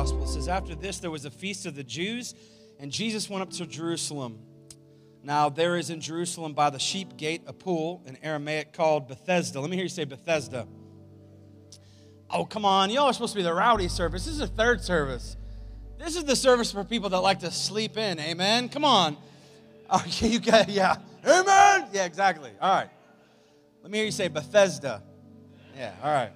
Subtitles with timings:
[0.00, 0.22] gospel.
[0.22, 2.34] It says, After this, there was a feast of the Jews,
[2.78, 4.38] and Jesus went up to Jerusalem.
[5.22, 9.60] Now, there is in Jerusalem by the sheep gate a pool in Aramaic called Bethesda.
[9.60, 10.66] Let me hear you say Bethesda.
[12.30, 12.88] Oh, come on.
[12.88, 14.24] Y'all are supposed to be the rowdy service.
[14.24, 15.36] This is the third service.
[15.98, 18.18] This is the service for people that like to sleep in.
[18.20, 18.70] Amen.
[18.70, 19.18] Come on.
[19.92, 20.98] Oh, you got, yeah.
[21.26, 21.88] Amen.
[21.92, 22.52] Yeah, exactly.
[22.60, 22.88] All right.
[23.82, 25.02] Let me hear you say Bethesda.
[25.76, 26.30] Yeah, all right.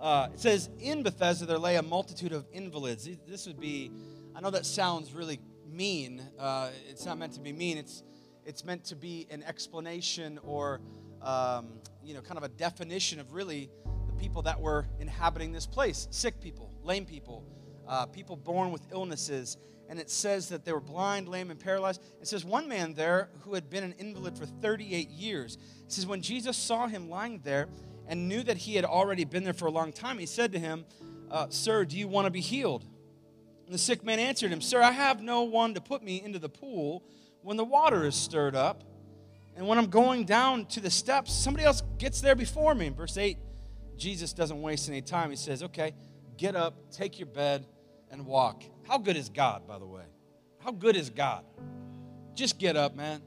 [0.00, 3.08] Uh, it says, In Bethesda there lay a multitude of invalids.
[3.26, 3.90] This would be,
[4.34, 6.22] I know that sounds really mean.
[6.38, 8.04] Uh, it's not meant to be mean, it's,
[8.44, 10.80] it's meant to be an explanation or,
[11.20, 13.70] um, you know, kind of a definition of really
[14.06, 17.44] the people that were inhabiting this place sick people, lame people,
[17.88, 19.56] uh, people born with illnesses.
[19.90, 22.02] And it says that they were blind, lame, and paralyzed.
[22.20, 25.56] It says one man there who had been an invalid for 38 years.
[25.86, 27.68] It says when Jesus saw him lying there,
[28.08, 30.58] and knew that he had already been there for a long time, he said to
[30.58, 30.84] him,
[31.30, 32.84] uh, Sir, do you want to be healed?
[33.66, 36.38] And the sick man answered him, Sir, I have no one to put me into
[36.38, 37.04] the pool
[37.42, 38.82] when the water is stirred up.
[39.56, 42.88] And when I'm going down to the steps, somebody else gets there before me.
[42.88, 43.36] Verse 8,
[43.96, 45.30] Jesus doesn't waste any time.
[45.30, 45.92] He says, Okay,
[46.38, 47.66] get up, take your bed,
[48.10, 48.62] and walk.
[48.86, 50.04] How good is God, by the way?
[50.60, 51.44] How good is God?
[52.34, 53.20] Just get up, man.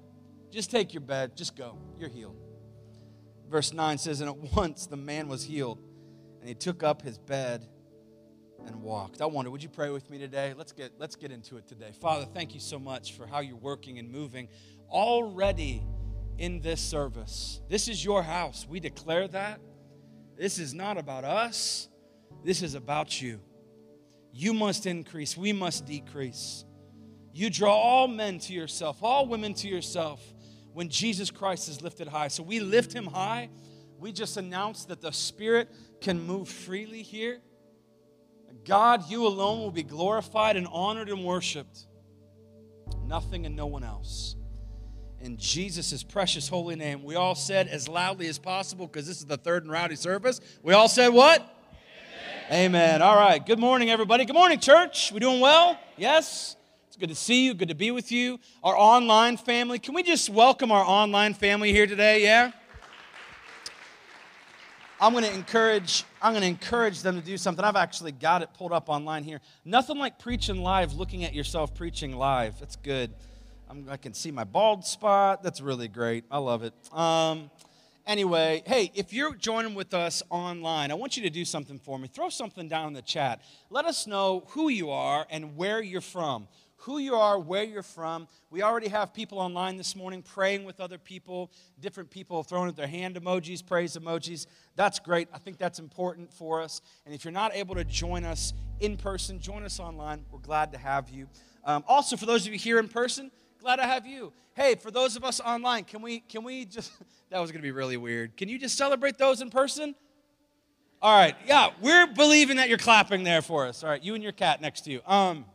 [0.49, 1.35] Just take your bed.
[1.35, 1.77] Just go.
[1.99, 2.40] You're healed.
[3.51, 5.83] Verse 9 says, And at once the man was healed,
[6.39, 7.67] and he took up his bed
[8.65, 9.21] and walked.
[9.21, 10.53] I wonder, would you pray with me today?
[10.57, 11.91] Let's get, let's get into it today.
[11.99, 14.47] Father, thank you so much for how you're working and moving
[14.89, 15.83] already
[16.37, 17.61] in this service.
[17.67, 18.65] This is your house.
[18.69, 19.59] We declare that.
[20.37, 21.89] This is not about us,
[22.43, 23.41] this is about you.
[24.31, 26.63] You must increase, we must decrease.
[27.33, 30.21] You draw all men to yourself, all women to yourself
[30.73, 32.27] when Jesus Christ is lifted high.
[32.27, 33.49] So we lift him high.
[33.99, 35.69] We just announce that the Spirit
[36.01, 37.39] can move freely here.
[38.65, 41.87] God, you alone will be glorified and honored and worshiped.
[43.05, 44.35] Nothing and no one else.
[45.19, 49.25] In Jesus' precious holy name, we all said as loudly as possible, because this is
[49.25, 50.41] the third and rowdy service.
[50.63, 51.41] We all said what?
[52.49, 52.65] Amen.
[52.65, 53.01] Amen.
[53.01, 53.45] All right.
[53.45, 54.25] Good morning, everybody.
[54.25, 55.11] Good morning, church.
[55.11, 55.77] We doing well?
[55.95, 56.55] Yes?
[57.01, 57.55] Good to see you.
[57.55, 58.39] Good to be with you.
[58.63, 59.79] Our online family.
[59.79, 62.21] Can we just welcome our online family here today?
[62.21, 62.51] Yeah?
[64.99, 67.65] I'm going to encourage I'm going to encourage them to do something.
[67.65, 69.41] I've actually got it pulled up online here.
[69.65, 72.59] Nothing like preaching live, looking at yourself preaching live.
[72.59, 73.11] That's good.
[73.67, 75.41] I'm, i can see my bald spot.
[75.41, 76.25] That's really great.
[76.29, 76.75] I love it.
[76.93, 77.49] Um,
[78.05, 81.97] anyway, hey, if you're joining with us online, I want you to do something for
[81.97, 82.07] me.
[82.07, 83.41] Throw something down in the chat.
[83.71, 86.47] Let us know who you are and where you're from
[86.81, 88.27] who you are, where you're from.
[88.49, 92.75] We already have people online this morning praying with other people, different people throwing up
[92.75, 94.47] their hand emojis, praise emojis.
[94.75, 95.29] That's great.
[95.33, 96.81] I think that's important for us.
[97.05, 100.25] And if you're not able to join us in person, join us online.
[100.31, 101.27] We're glad to have you.
[101.63, 104.33] Um, also, for those of you here in person, glad to have you.
[104.55, 106.91] Hey, for those of us online, can we can we just
[107.29, 108.35] that was going to be really weird.
[108.35, 109.93] Can you just celebrate those in person?
[110.99, 111.35] All right.
[111.47, 113.83] Yeah, we're believing that you're clapping there for us.
[113.83, 115.01] All right, you and your cat next to you.
[115.05, 115.45] Um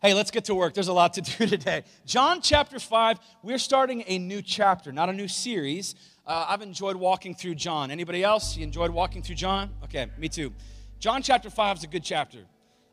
[0.00, 0.74] Hey, let's get to work.
[0.74, 1.82] There's a lot to do today.
[2.06, 5.96] John chapter 5, we're starting a new chapter, not a new series.
[6.24, 7.90] Uh, I've enjoyed walking through John.
[7.90, 8.56] Anybody else?
[8.56, 9.70] You enjoyed walking through John?
[9.82, 10.52] Okay, me too.
[11.00, 12.44] John chapter 5 is a good chapter.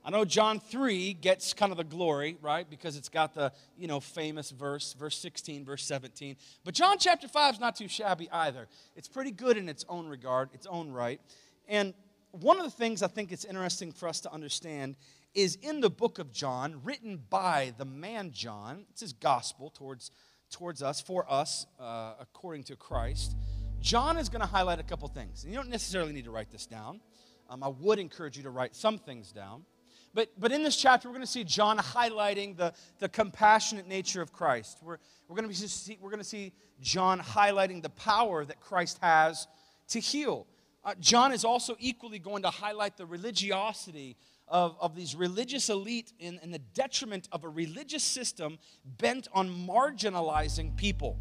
[0.04, 2.68] I know John 3 gets kind of the glory, right?
[2.68, 6.36] Because it's got the, you know, famous verse, verse 16, verse 17.
[6.64, 8.68] But John chapter 5 is not too shabby either.
[8.96, 11.22] It's pretty good in its own regard, its own right.
[11.68, 11.94] And
[12.42, 14.98] one of the things I think it's interesting for us to understand
[15.36, 18.86] is in the book of John, written by the man John.
[18.90, 20.10] It's his gospel towards,
[20.50, 23.36] towards us, for us, uh, according to Christ.
[23.82, 25.44] John is going to highlight a couple things.
[25.44, 27.02] And you don't necessarily need to write this down.
[27.50, 29.66] Um, I would encourage you to write some things down.
[30.14, 34.22] But, but in this chapter, we're going to see John highlighting the, the compassionate nature
[34.22, 34.80] of Christ.
[34.82, 34.98] We're,
[35.28, 39.46] we're, going to see, we're going to see John highlighting the power that Christ has
[39.90, 40.48] to heal.
[40.86, 44.16] Uh, John is also equally going to highlight the religiosity
[44.48, 49.50] of, of these religious elite in, in the detriment of a religious system bent on
[49.50, 51.18] marginalizing people.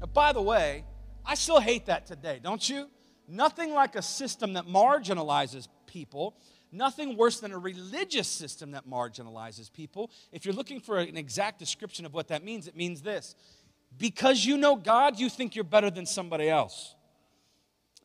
[0.00, 0.84] Now, by the way,
[1.24, 2.88] I still hate that today, don't you?
[3.28, 6.36] Nothing like a system that marginalizes people.
[6.72, 10.10] Nothing worse than a religious system that marginalizes people.
[10.32, 13.34] If you're looking for an exact description of what that means, it means this
[13.96, 16.94] because you know God, you think you're better than somebody else.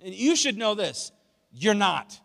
[0.02, 1.12] And you should know this
[1.52, 2.20] you're not.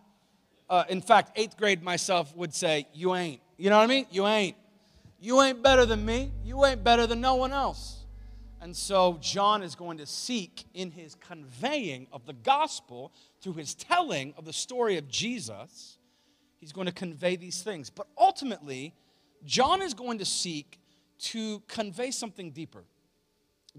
[0.74, 3.40] Uh, in fact, eighth grade myself would say, You ain't.
[3.56, 4.06] You know what I mean?
[4.10, 4.56] You ain't.
[5.20, 6.32] You ain't better than me.
[6.44, 8.04] You ain't better than no one else.
[8.60, 13.76] And so John is going to seek in his conveying of the gospel through his
[13.76, 15.98] telling of the story of Jesus,
[16.58, 17.88] He's going to convey these things.
[17.88, 18.94] But ultimately,
[19.44, 20.80] John is going to seek
[21.20, 22.82] to convey something deeper.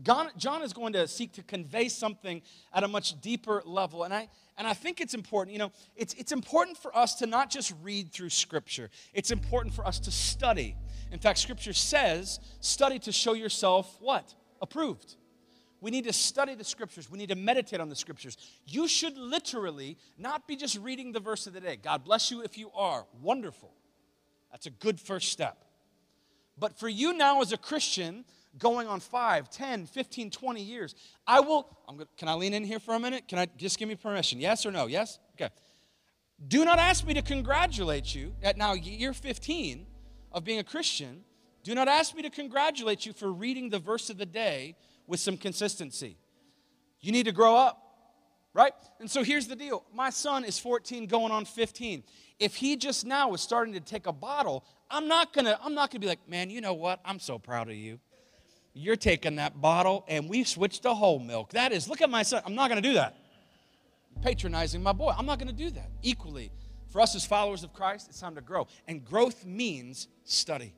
[0.02, 2.42] John is going to seek to convey something
[2.74, 4.04] at a much deeper level.
[4.04, 4.28] And I,
[4.58, 7.74] and I think it's important, you know, it's, it's important for us to not just
[7.82, 10.76] read through Scripture, it's important for us to study.
[11.12, 14.34] In fact, Scripture says, study to show yourself what?
[14.62, 15.16] Approved.
[15.80, 17.10] We need to study the Scriptures.
[17.10, 18.38] We need to meditate on the Scriptures.
[18.66, 21.78] You should literally not be just reading the verse of the day.
[21.82, 23.06] God bless you if you are.
[23.22, 23.72] Wonderful.
[24.52, 25.64] That's a good first step.
[26.58, 28.26] But for you now as a Christian,
[28.58, 30.96] going on 5, 10, 15, 20 years.
[31.28, 33.28] I will, gonna, can I lean in here for a minute?
[33.28, 34.40] Can I just give me permission?
[34.40, 34.88] Yes or no?
[34.88, 35.20] Yes?
[35.34, 35.54] Okay.
[36.48, 39.86] Do not ask me to congratulate you at now year 15
[40.32, 41.24] of being a Christian.
[41.64, 44.76] Do not ask me to congratulate you for reading the verse of the day
[45.08, 46.18] with some consistency.
[47.00, 47.82] You need to grow up,
[48.54, 48.74] right?
[49.00, 52.04] And so here's the deal my son is 14 going on 15.
[52.38, 55.90] If he just now was starting to take a bottle, I'm not gonna, I'm not
[55.90, 57.00] gonna be like, man, you know what?
[57.06, 58.00] I'm so proud of you
[58.76, 61.52] you're taking that bottle and we've switched to whole milk.
[61.52, 62.44] That is, look at my son.
[62.46, 63.16] I'm not going to do that.
[64.22, 65.14] Patronizing my boy.
[65.18, 65.90] I'm not going to do that.
[66.04, 66.52] Equally,
[66.90, 68.68] for us as followers of Christ, it's time to grow.
[68.88, 70.74] And growth means study.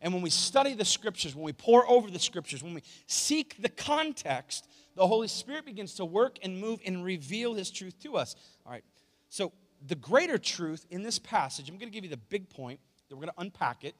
[0.00, 3.60] And when we study the scriptures, when we pour over the scriptures, when we seek
[3.60, 8.16] the context, the Holy Spirit begins to work and move and reveal His truth to
[8.16, 8.36] us.
[8.64, 8.84] All right.
[9.30, 9.52] So,
[9.86, 13.16] the greater truth in this passage, I'm going to give you the big point that
[13.16, 13.94] we're going to unpack it.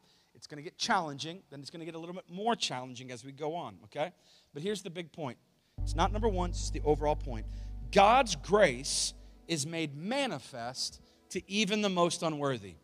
[0.44, 3.10] It's going to get challenging, then it's going to get a little bit more challenging
[3.10, 4.12] as we go on, okay?
[4.52, 5.38] But here's the big point
[5.82, 7.46] it's not number one, it's the overall point.
[7.90, 9.14] God's grace
[9.48, 11.00] is made manifest
[11.30, 12.74] to even the most unworthy.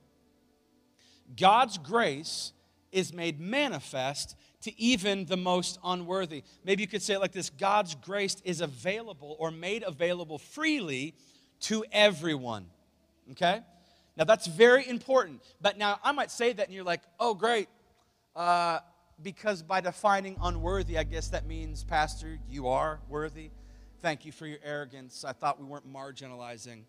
[1.37, 2.55] God's grace
[2.93, 6.45] is made manifest to even the most unworthy.
[6.65, 11.15] Maybe you could say it like this God's grace is available or made available freely
[11.61, 12.71] to everyone.
[13.33, 13.61] Okay?
[14.21, 15.41] Now, that's very important.
[15.63, 17.71] But now I might say that and you're like, oh, great.
[18.37, 18.81] Uh,
[19.23, 23.49] because by defining unworthy, I guess that means, Pastor, you are worthy.
[24.03, 25.25] Thank you for your arrogance.
[25.25, 26.83] I thought we weren't marginalizing.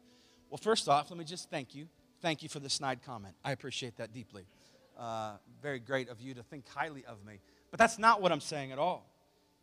[0.50, 1.88] Well, first off, let me just thank you.
[2.22, 3.34] Thank you for the snide comment.
[3.46, 4.46] I appreciate that deeply.
[5.00, 7.40] Uh, very great of you to think highly of me.
[7.70, 9.10] But that's not what I'm saying at all.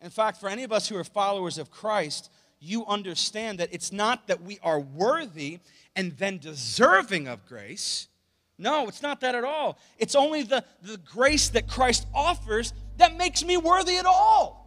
[0.00, 3.92] In fact, for any of us who are followers of Christ, you understand that it's
[3.92, 5.60] not that we are worthy
[5.94, 8.08] and then deserving of grace.
[8.58, 9.78] No, it's not that at all.
[9.98, 14.58] It's only the, the grace that Christ offers that makes me worthy at all.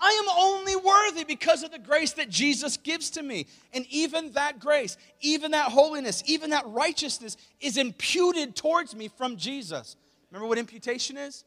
[0.00, 3.46] I am only worthy because of the grace that Jesus gives to me.
[3.72, 9.36] And even that grace, even that holiness, even that righteousness is imputed towards me from
[9.36, 9.96] Jesus.
[10.30, 11.44] Remember what imputation is?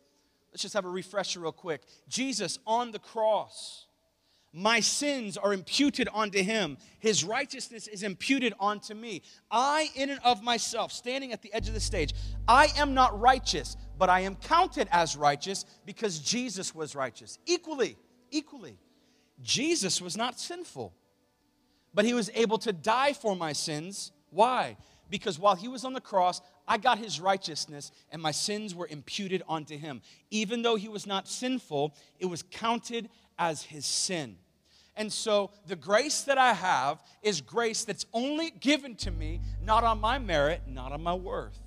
[0.52, 1.82] Let's just have a refresher real quick.
[2.08, 3.87] Jesus on the cross
[4.54, 6.78] my sins are imputed onto him.
[7.00, 9.22] His righteousness is imputed onto me.
[9.52, 12.14] I, in and of myself, standing at the edge of the stage,
[12.48, 17.38] I am not righteous, but I am counted as righteous because Jesus was righteous.
[17.46, 17.98] Equally,
[18.32, 18.80] equally.
[19.42, 20.94] Jesus was not sinful,
[21.94, 24.12] but he was able to die for my sins.
[24.32, 24.78] Why?
[25.10, 28.88] Because while he was on the cross, I got his righteousness and my sins were
[28.88, 30.02] imputed onto him.
[30.32, 34.38] Even though he was not sinful, it was counted as his sin.
[34.96, 39.84] And so the grace that I have is grace that's only given to me, not
[39.84, 41.60] on my merit, not on my worth,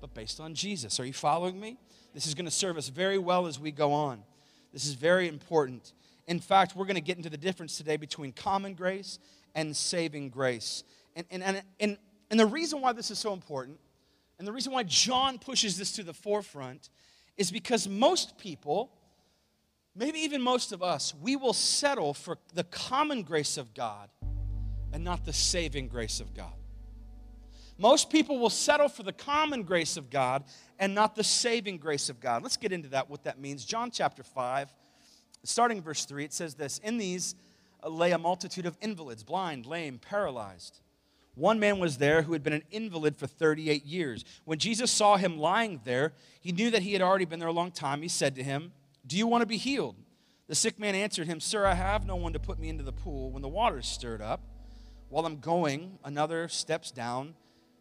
[0.00, 0.98] but based on Jesus.
[0.98, 1.78] Are you following me?
[2.14, 4.22] This is going to serve us very well as we go on.
[4.72, 5.92] This is very important.
[6.26, 9.20] In fact, we're going to get into the difference today between common grace
[9.54, 10.82] and saving grace.
[11.14, 11.98] And, and, and, and,
[12.30, 13.78] and the reason why this is so important,
[14.38, 16.88] and the reason why John pushes this to the forefront,
[17.36, 18.90] is because most people
[19.94, 24.08] maybe even most of us, we will settle for the common grace of God
[24.92, 26.52] and not the saving grace of God.
[27.76, 30.44] Most people will settle for the common grace of God
[30.78, 32.42] and not the saving grace of God.
[32.42, 33.64] Let's get into that, what that means.
[33.64, 34.72] John chapter 5,
[35.42, 37.34] starting verse 3, it says this In these
[37.82, 40.80] uh, lay a multitude of invalids, blind, lame, paralyzed.
[41.34, 44.24] One man was there who had been an invalid for 38 years.
[44.44, 47.52] When Jesus saw him lying there, he knew that he had already been there a
[47.52, 48.02] long time.
[48.02, 48.70] He said to him,
[49.06, 49.96] do you want to be healed?
[50.46, 52.92] The sick man answered him, Sir, I have no one to put me into the
[52.92, 54.40] pool when the water is stirred up.
[55.08, 57.34] While I'm going, another steps down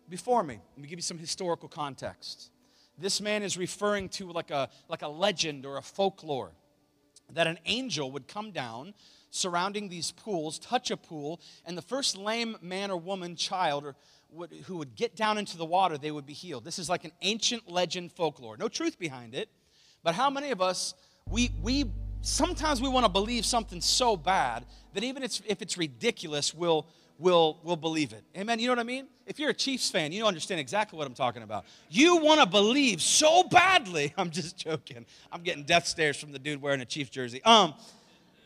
[0.09, 0.59] before me.
[0.75, 2.51] Let me give you some historical context.
[2.97, 6.51] This man is referring to like a, like a legend or a folklore
[7.33, 8.93] that an angel would come down
[9.31, 13.95] surrounding these pools, touch a pool, and the first lame man or woman, child, or
[14.29, 16.63] would, who would get down into the water, they would be healed.
[16.63, 18.57] This is like an ancient legend folklore.
[18.57, 19.49] No truth behind it,
[20.03, 20.93] but how many of us
[21.29, 21.85] we, we
[22.21, 26.85] sometimes we want to believe something so bad that even if it's ridiculous, we'll,
[27.19, 28.23] we'll, we'll believe it.
[28.37, 28.59] Amen?
[28.59, 29.07] You know what I mean?
[29.25, 31.65] If you're a Chiefs fan, you understand exactly what I'm talking about.
[31.89, 34.13] You want to believe so badly.
[34.17, 35.05] I'm just joking.
[35.31, 37.41] I'm getting death stares from the dude wearing a Chiefs jersey.
[37.43, 37.73] Um,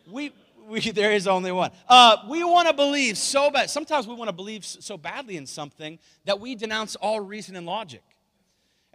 [0.09, 0.31] we,
[0.67, 1.71] we, there is only one.
[1.87, 3.69] Uh, we want to believe so bad.
[3.69, 7.65] Sometimes we want to believe so badly in something that we denounce all reason and
[7.65, 8.03] logic.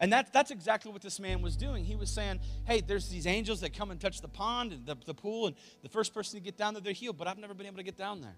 [0.03, 1.85] And that, that's exactly what this man was doing.
[1.85, 4.97] He was saying, hey, there's these angels that come and touch the pond and the,
[5.07, 7.55] the pool, and the first person to get down there, they're healed, but I've never
[7.55, 8.37] been able to get down there.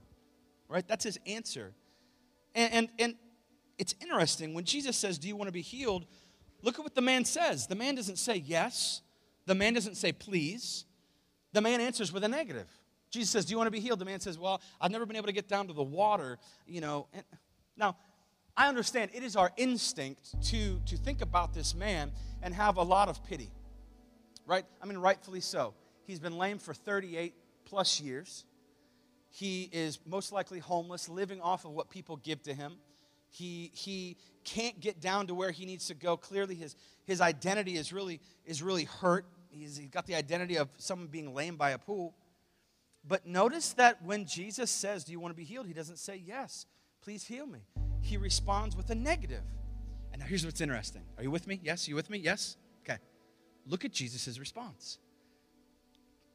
[0.69, 0.87] Right?
[0.87, 1.73] That's his answer.
[2.55, 3.15] And, and, and
[3.79, 4.53] it's interesting.
[4.53, 6.05] When Jesus says, Do you want to be healed?
[6.61, 7.67] Look at what the man says.
[7.67, 9.01] The man doesn't say yes,
[9.47, 10.85] the man doesn't say please.
[11.55, 12.69] The man answers with a negative.
[13.11, 14.01] Jesus says, Do you want to be healed?
[14.01, 16.83] The man says, Well, I've never been able to get down to the water, you
[16.83, 17.07] know.
[17.15, 17.25] And
[17.77, 17.97] now,
[18.57, 22.83] I understand it is our instinct to, to think about this man and have a
[22.83, 23.51] lot of pity,
[24.47, 24.65] right?
[24.81, 25.75] I mean, rightfully so.
[26.07, 27.35] He's been lame for 38
[27.65, 28.45] plus years.
[29.29, 32.75] He is most likely homeless, living off of what people give to him.
[33.29, 36.17] He, he can't get down to where he needs to go.
[36.17, 39.27] Clearly, his, his identity is really, is really hurt.
[39.51, 42.15] He's, he's got the identity of someone being lame by a pool.
[43.07, 45.67] But notice that when Jesus says, Do you want to be healed?
[45.67, 46.67] He doesn't say, Yes,
[47.03, 47.61] please heal me
[48.05, 49.43] he responds with a negative.
[50.13, 51.03] And now here's what's interesting.
[51.17, 51.61] Are you with me?
[51.63, 51.89] Yes?
[51.89, 52.19] You with me?
[52.19, 52.57] Yes?
[52.83, 52.99] Okay.
[53.67, 54.99] Look at Jesus' response.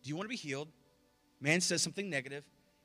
[0.04, 0.70] Do you want to be healed?
[1.40, 2.44] Man says something negative,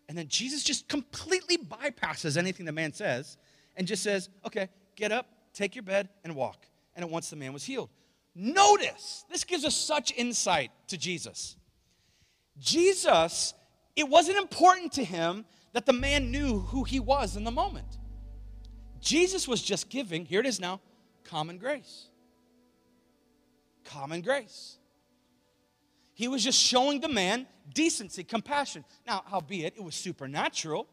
[0.09, 3.37] and then Jesus just completely bypasses anything the man says
[3.77, 6.67] and just says, okay, get up, take your bed, and walk.
[6.95, 7.91] And at once the man was healed.
[8.37, 11.57] Notice, this gives us such insight to Jesus.
[12.59, 13.55] Jesus,
[13.97, 17.99] it wasn't important to him that the man knew who he was in the moment.
[19.05, 20.81] Jesus was just giving, here it is now,
[21.25, 22.09] common grace.
[23.85, 24.79] Common grace.
[26.15, 28.85] He was just showing the man decency, compassion.
[29.07, 30.87] Now, howbeit, it was supernatural,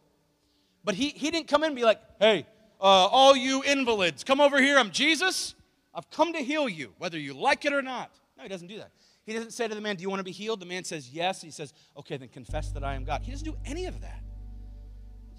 [0.84, 2.46] but he, he didn't come in and be like, hey,
[2.82, 4.78] uh, all you invalids, come over here.
[4.78, 5.56] I'm Jesus.
[5.94, 8.12] I've come to heal you, whether you like it or not.
[8.38, 8.92] No, he doesn't do that.
[9.24, 10.60] He doesn't say to the man, Do you want to be healed?
[10.60, 11.42] The man says, Yes.
[11.42, 13.22] He says, Okay, then confess that I am God.
[13.22, 14.24] He doesn't do any of that.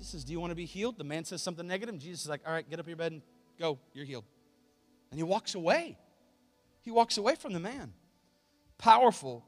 [0.03, 0.99] He says, Do you want to be healed?
[0.99, 1.97] The man says something negative.
[1.97, 3.23] Jesus is like, All right, get up your bed and
[3.57, 3.79] go.
[3.95, 4.25] You're healed.
[5.13, 5.97] And he walks away.
[6.81, 7.93] He walks away from the man.
[8.79, 9.45] Powerful,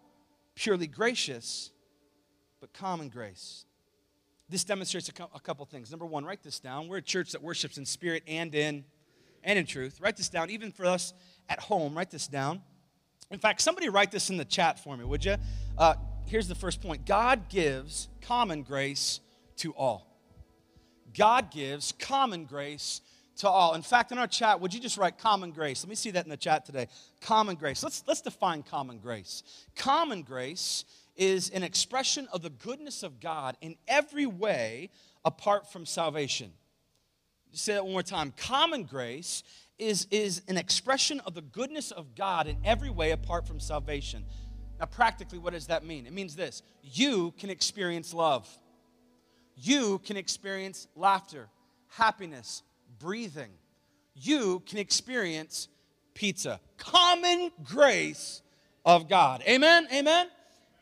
[0.54, 1.72] purely gracious,
[2.60, 3.64] but common grace.
[4.48, 5.90] This demonstrates a, co- a couple things.
[5.90, 6.86] Number one, write this down.
[6.86, 8.84] We're a church that worships in spirit and in
[9.42, 10.00] and in truth.
[10.00, 10.50] Write this down.
[10.50, 11.14] Even for us
[11.48, 12.62] at home, write this down.
[13.32, 15.34] In fact, somebody write this in the chat for me, would you?
[15.76, 15.94] Uh,
[16.26, 19.18] here's the first point God gives common grace
[19.56, 20.13] to all.
[21.16, 23.00] God gives common grace
[23.36, 23.74] to all.
[23.74, 25.82] In fact, in our chat, would you just write common grace?
[25.82, 26.88] Let me see that in the chat today.
[27.20, 27.82] Common grace.
[27.82, 29.42] Let's, let's define common grace.
[29.74, 30.84] Common grace
[31.16, 34.90] is an expression of the goodness of God in every way
[35.24, 36.52] apart from salvation.
[37.52, 38.32] Say that one more time.
[38.36, 39.42] Common grace
[39.78, 44.24] is, is an expression of the goodness of God in every way apart from salvation.
[44.80, 46.06] Now, practically, what does that mean?
[46.06, 48.48] It means this you can experience love
[49.56, 51.48] you can experience laughter,
[51.88, 52.62] happiness,
[52.98, 53.50] breathing.
[54.14, 55.68] You can experience
[56.14, 56.60] pizza.
[56.76, 58.42] Common grace
[58.84, 59.42] of God.
[59.48, 59.86] Amen?
[59.92, 60.28] Amen?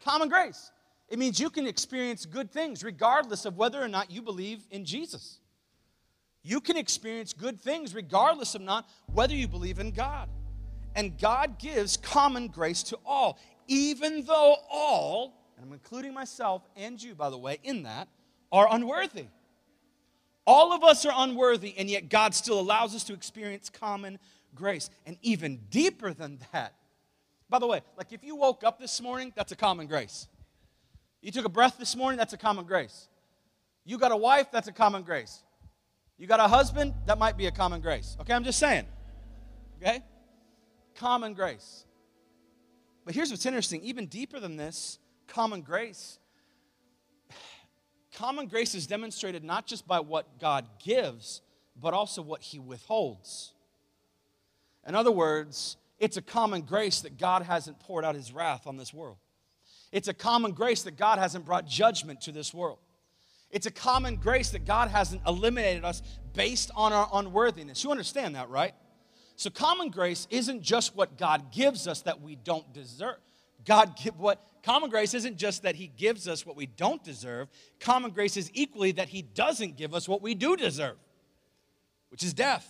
[0.05, 0.71] Common grace.
[1.09, 4.85] It means you can experience good things regardless of whether or not you believe in
[4.85, 5.39] Jesus.
[6.43, 10.29] You can experience good things regardless of not whether you believe in God.
[10.95, 13.39] And God gives common grace to all,
[13.69, 18.09] even though all, and I'm including myself and you, by the way, in that,
[18.53, 19.27] are unworthy.
[20.47, 24.19] All of us are unworthy, and yet God still allows us to experience common
[24.55, 24.91] grace.
[25.07, 26.75] And even deeper than that,
[27.49, 30.29] by the way, like if you woke up this morning, that's a common grace.
[31.21, 33.09] You took a breath this morning, that's a common grace.
[33.85, 35.43] You got a wife, that's a common grace.
[36.19, 38.17] You got a husband, that might be a common grace.
[38.21, 38.87] Okay, I'm just saying.
[39.81, 40.03] Okay?
[40.95, 41.85] Common grace.
[43.05, 46.19] But here's what's interesting even deeper than this, common grace
[48.15, 51.41] Common grace is demonstrated not just by what God gives,
[51.81, 53.53] but also what He withholds.
[54.87, 58.77] In other words, it's a common grace that God hasn't poured out His wrath on
[58.77, 59.17] this world.
[59.93, 62.79] It's a common grace that God hasn't brought judgment to this world.
[63.51, 66.03] It's a common grace that God hasn't eliminated us
[66.33, 67.85] based on our unworthiness.
[67.85, 68.75] You understand that, right?
[69.37, 73.19] So, common grace isn't just what God gives us that we don't deserve.
[73.65, 77.49] God give what common grace isn't just that he gives us what we don't deserve.
[77.81, 80.97] Common grace is equally that he doesn't give us what we do deserve,
[82.11, 82.69] which is death.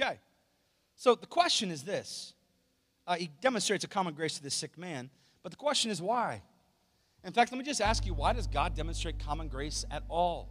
[0.00, 0.18] Okay.
[0.96, 2.34] So the question is this.
[3.06, 5.10] Uh, he demonstrates a common grace to this sick man,
[5.42, 6.42] but the question is why?
[7.24, 10.48] In fact, let me just ask you why does God demonstrate common grace at all?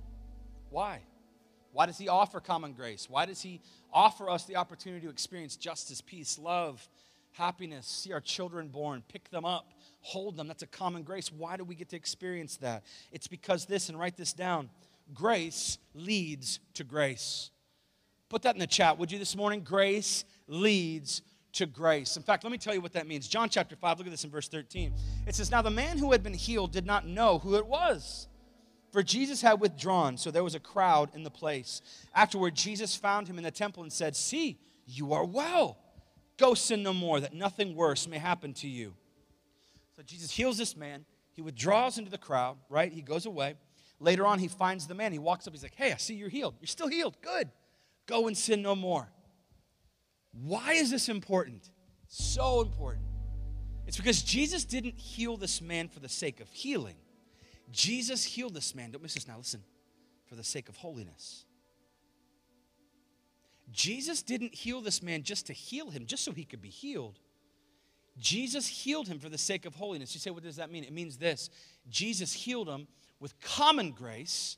[0.70, 1.02] Why?
[1.72, 3.08] Why does He offer common grace?
[3.10, 3.62] Why does He
[3.94, 6.88] offer us the opportunity to experience justice, peace, love,
[7.40, 10.48] happiness, see our children born, pick them up, hold them?
[10.48, 11.32] That's a common grace.
[11.32, 12.84] Why do we get to experience that?
[13.12, 14.70] It's because this, and write this down
[15.12, 17.50] grace leads to grace.
[18.30, 19.62] Put that in the chat, would you, this morning?
[19.62, 22.16] Grace leads to grace.
[22.16, 23.28] In fact, let me tell you what that means.
[23.28, 24.94] John chapter 5, look at this in verse 13.
[25.26, 28.28] It says, Now the man who had been healed did not know who it was,
[28.92, 31.82] for Jesus had withdrawn, so there was a crowd in the place.
[32.14, 35.78] Afterward, Jesus found him in the temple and said, See, you are well.
[36.40, 38.94] Go sin no more, that nothing worse may happen to you.
[39.96, 41.04] So Jesus heals this man.
[41.34, 42.92] He withdraws into the crowd, right?
[42.92, 43.56] He goes away.
[44.00, 45.12] Later on, he finds the man.
[45.12, 45.54] He walks up.
[45.54, 46.56] He's like, Hey, I see you're healed.
[46.62, 47.18] You're still healed.
[47.22, 47.50] Good.
[48.06, 49.10] Go and sin no more.
[50.32, 51.70] Why is this important?
[52.08, 53.06] So important.
[53.86, 56.96] It's because Jesus didn't heal this man for the sake of healing.
[57.72, 58.92] Jesus healed this man.
[58.92, 59.38] Don't miss this now.
[59.38, 59.62] Listen,
[60.26, 61.46] for the sake of holiness.
[63.72, 67.20] Jesus didn't heal this man just to heal him, just so he could be healed.
[68.18, 70.14] Jesus healed him for the sake of holiness.
[70.14, 70.84] You say, what does that mean?
[70.84, 71.50] It means this
[71.90, 72.88] Jesus healed him
[73.20, 74.58] with common grace,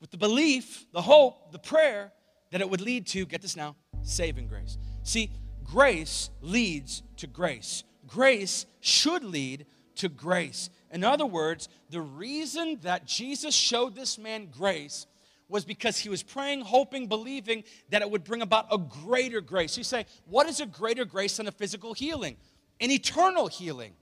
[0.00, 2.12] with the belief, the hope, the prayer
[2.50, 4.78] that it would lead to, get this now, saving grace.
[5.02, 5.30] See,
[5.62, 7.84] grace leads to grace.
[8.06, 9.66] Grace should lead
[9.96, 10.70] to grace.
[10.90, 15.06] In other words, the reason that Jesus showed this man grace
[15.50, 19.76] was because he was praying, hoping, believing that it would bring about a greater grace.
[19.76, 22.36] You say, what is a greater grace than a physical healing?
[22.80, 23.92] An eternal healing.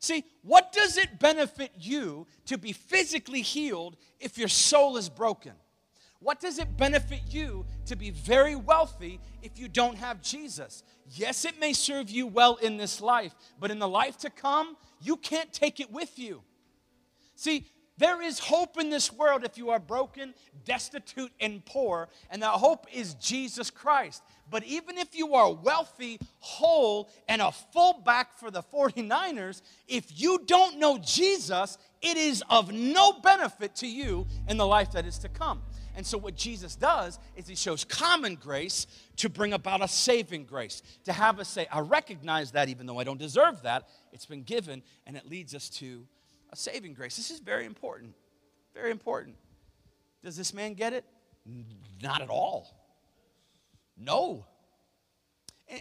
[0.00, 5.52] See, what does it benefit you to be physically healed if your soul is broken?
[6.18, 10.82] What does it benefit you to be very wealthy if you don't have Jesus?
[11.10, 14.76] Yes, it may serve you well in this life, but in the life to come,
[15.00, 16.42] you can't take it with you.
[17.36, 17.66] See,
[17.96, 20.34] there is hope in this world if you are broken,
[20.64, 24.22] destitute, and poor, and that hope is Jesus Christ.
[24.50, 30.40] But even if you are wealthy, whole, and a fullback for the 49ers, if you
[30.44, 35.18] don't know Jesus, it is of no benefit to you in the life that is
[35.18, 35.62] to come.
[35.96, 40.44] And so, what Jesus does is he shows common grace to bring about a saving
[40.44, 44.26] grace, to have us say, I recognize that even though I don't deserve that, it's
[44.26, 46.04] been given, and it leads us to
[46.54, 47.16] a saving grace.
[47.16, 48.14] This is very important.
[48.74, 49.34] Very important.
[50.22, 51.04] Does this man get it?
[52.00, 52.72] Not at all.
[53.98, 54.46] No.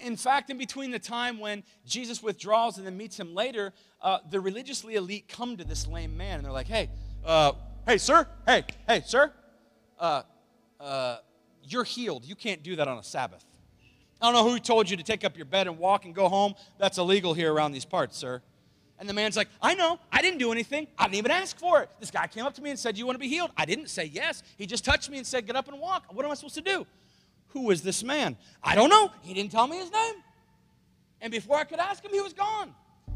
[0.04, 4.18] In fact, in between the time when Jesus withdraws and then meets him later, uh,
[4.32, 6.90] the religiously elite come to this lame man and they're like, hey,
[7.24, 7.52] uh,
[7.86, 9.32] hey, sir, hey, hey, sir,
[10.00, 10.24] uh,
[10.80, 11.18] uh,
[11.62, 12.26] you're healed.
[12.26, 13.46] You can't do that on a Sabbath.
[14.20, 16.30] I don't know who told you to take up your bed and walk and go
[16.30, 16.56] home.
[16.80, 18.42] That's illegal here around these parts, sir.
[19.04, 20.88] And the man's like, I know, I didn't do anything.
[20.98, 21.90] I didn't even ask for it.
[22.00, 23.52] This guy came up to me and said, You want to be healed?
[23.58, 24.44] I didn't say yes.
[24.58, 26.06] He just touched me and said, Get up and walk.
[26.14, 26.88] What am I supposed to do?
[27.50, 28.38] Who is this man?
[28.64, 29.12] I don't know.
[29.22, 30.14] He didn't tell me his name.
[31.20, 32.74] And before I could ask him, he was gone.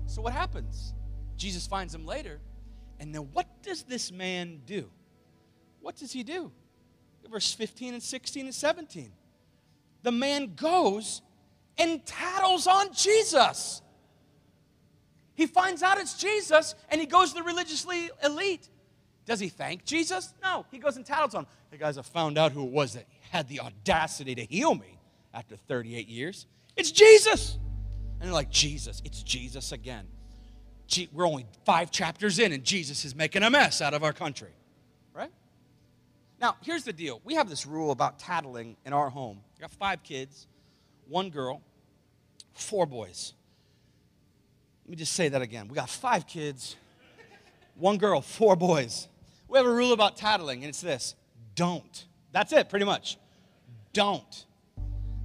[0.08, 0.94] So what happens?
[1.38, 2.42] Jesus finds him later.
[3.00, 4.90] And then what does this man do?
[5.80, 6.52] What does he do?
[7.32, 9.12] verse 15 and 16 and 17.
[10.04, 11.22] The man goes
[11.78, 13.82] and tattles on Jesus.
[15.38, 18.68] He finds out it's Jesus and he goes to the religiously elite.
[19.28, 20.34] Does he thank Jesus?
[20.42, 20.66] No.
[20.72, 21.80] He goes and tattles on him.
[21.80, 24.98] Guys, I found out who it was that had the audacity to heal me
[25.36, 26.48] after 38 years.
[26.76, 27.60] It's Jesus.
[28.20, 30.08] And they're like, Jesus, it's Jesus again.
[31.14, 34.50] We're only five chapters in, and Jesus is making a mess out of our country.
[35.14, 35.32] Right?
[36.42, 37.22] Now, here's the deal.
[37.24, 39.42] We have this rule about tattling in our home.
[39.56, 40.48] We got five kids,
[41.08, 41.62] one girl,
[42.54, 43.34] four boys.
[44.88, 45.68] Let me just say that again.
[45.68, 46.78] We got five kids,
[47.76, 49.10] one girl, four boys.
[49.50, 51.14] We have a rule about tattling, and it's this
[51.56, 52.06] don't.
[52.32, 53.18] That's it, pretty much.
[53.92, 54.46] Don't.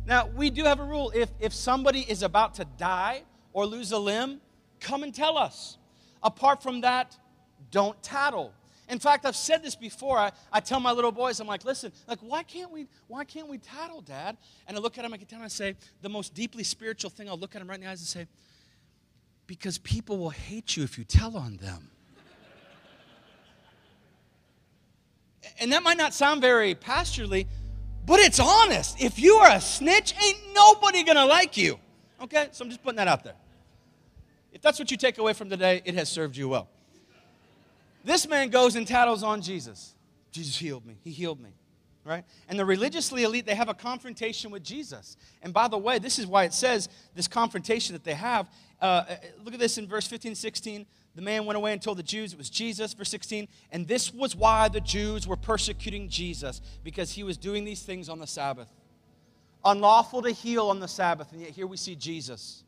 [0.05, 1.13] Now, we do have a rule.
[1.15, 3.23] If, if somebody is about to die
[3.53, 4.41] or lose a limb,
[4.81, 5.79] come and tell us.
[6.25, 7.17] Apart from that,
[7.71, 8.53] don't tattle.
[8.89, 10.19] In fact, I've said this before.
[10.19, 13.47] I, I tell my little boys, I'm like, listen, like, why can't we, why can't
[13.47, 14.37] we tattle, Dad?
[14.67, 17.29] And I look at him, I get down I say, the most deeply spiritual thing,
[17.29, 18.27] I'll look at him right in the eyes and say,
[19.53, 21.91] because people will hate you if you tell on them.
[25.61, 27.47] and that might not sound very pastorally,
[28.07, 28.99] but it's honest.
[28.99, 31.79] If you are a snitch, ain't nobody gonna like you.
[32.23, 32.49] Okay?
[32.53, 33.35] So I'm just putting that out there.
[34.55, 36.71] If that's what you take away from today, it has served you well.
[38.03, 39.95] This man goes and tattles on Jesus.
[40.31, 40.97] Jesus healed me.
[41.05, 41.51] He healed me.
[42.05, 42.25] Right?
[42.49, 45.19] And the religiously elite, they have a confrontation with Jesus.
[45.43, 48.49] And by the way, this is why it says this confrontation that they have.
[48.83, 50.85] Uh, uh look at this in verse 15, 16.
[51.15, 53.49] The man went away and told the Jews it was Jesus, verse 16.
[53.71, 58.09] And this was why the Jews were persecuting Jesus, because he was doing these things
[58.09, 58.69] on the Sabbath.
[59.65, 62.65] Unlawful to heal on the Sabbath, and yet here we see Jesus.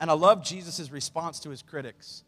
[0.00, 2.24] And I love Jesus' response to his critics.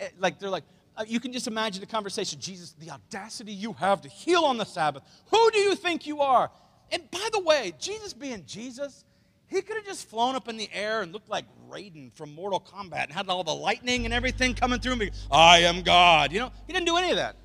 [0.00, 0.64] Eh, like, they're like,
[0.96, 4.56] uh, you can just imagine the conversation Jesus, the audacity you have to heal on
[4.56, 5.04] the Sabbath.
[5.30, 6.50] Who do you think you are?
[6.90, 9.04] And by the way, Jesus being Jesus,
[9.48, 12.60] he could have just flown up in the air and looked like Raiden from Mortal
[12.60, 15.10] Kombat and had all the lightning and everything coming through me.
[15.30, 16.32] I am God.
[16.32, 17.36] You know, he didn't do any of that.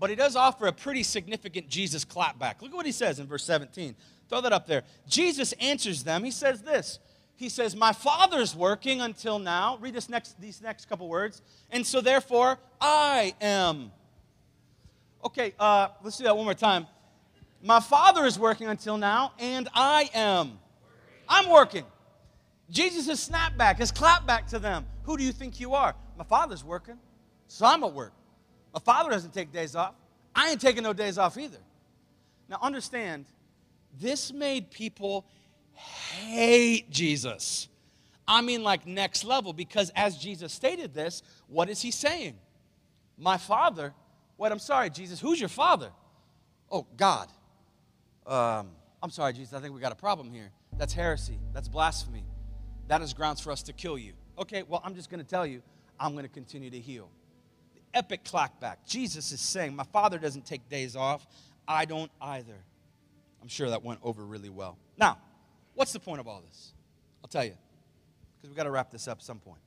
[0.00, 2.60] But he does offer a pretty significant Jesus clapback.
[2.60, 3.94] Look at what he says in verse 17.
[4.28, 4.82] Throw that up there.
[5.08, 6.24] Jesus answers them.
[6.24, 6.98] He says this.
[7.36, 9.78] He says, My Father's working until now.
[9.80, 11.40] Read this next, these next couple words.
[11.70, 13.92] And so therefore, I am.
[15.24, 16.86] Okay, uh, let's do that one more time.
[17.62, 20.58] My Father is working until now, and I am.
[21.28, 21.84] I'm working.
[22.70, 24.86] Jesus' is snap back, his clap back to them.
[25.04, 25.94] Who do you think you are?
[26.16, 26.98] My father's working,
[27.46, 28.12] so I'm at work.
[28.74, 29.94] My father doesn't take days off.
[30.34, 31.58] I ain't taking no days off either.
[32.48, 33.26] Now understand,
[33.98, 35.26] this made people
[35.72, 37.68] hate Jesus.
[38.26, 42.36] I mean, like next level, because as Jesus stated this, what is he saying?
[43.16, 43.94] My father,
[44.36, 45.90] wait, I'm sorry, Jesus, who's your father?
[46.70, 47.28] Oh, God.
[48.26, 48.68] Um,
[49.02, 50.50] I'm sorry, Jesus, I think we got a problem here.
[50.78, 51.38] That's heresy.
[51.52, 52.24] That's blasphemy.
[52.86, 54.12] That is grounds for us to kill you.
[54.38, 55.60] Okay, well, I'm just going to tell you,
[55.98, 57.10] I'm going to continue to heal.
[57.74, 58.76] The epic clackback.
[58.86, 61.26] Jesus is saying, My Father doesn't take days off.
[61.66, 62.56] I don't either.
[63.42, 64.78] I'm sure that went over really well.
[64.96, 65.18] Now,
[65.74, 66.72] what's the point of all this?
[67.22, 67.54] I'll tell you,
[68.36, 69.60] because we've got to wrap this up at some point.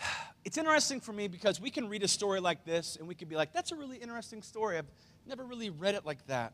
[0.44, 3.28] It's interesting for me because we can read a story like this and we can
[3.28, 4.76] be like, that's a really interesting story.
[4.76, 4.90] I've
[5.26, 6.52] never really read it like that.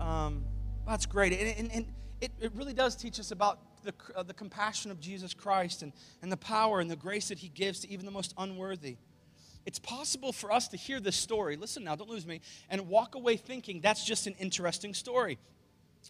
[0.00, 0.44] Um,
[0.84, 1.32] that's great.
[1.32, 1.86] And, and, and
[2.24, 5.92] it, it really does teach us about the, uh, the compassion of Jesus Christ and,
[6.22, 8.96] and the power and the grace that he gives to even the most unworthy.
[9.66, 13.14] It's possible for us to hear this story, listen now, don't lose me, and walk
[13.14, 15.38] away thinking that's just an interesting story.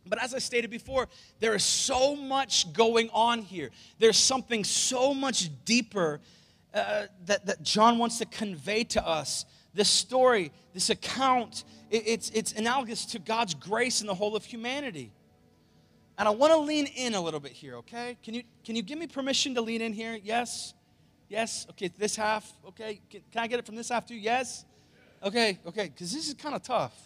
[0.06, 1.08] But as I stated before,
[1.40, 3.70] there is so much going on here.
[3.98, 6.20] There's something so much deeper
[6.72, 9.46] uh, that, that John wants to convey to us.
[9.72, 14.44] This story, this account, it, it's, it's analogous to God's grace in the whole of
[14.44, 15.12] humanity.
[16.16, 18.16] And I want to lean in a little bit here, okay?
[18.22, 20.18] Can you, can you give me permission to lean in here?
[20.22, 20.74] Yes?
[21.28, 21.66] Yes?
[21.70, 23.00] Okay, this half, okay?
[23.10, 24.14] Can, can I get it from this half too?
[24.14, 24.64] Yes?
[25.22, 26.96] Okay, okay, because this is kind of tough.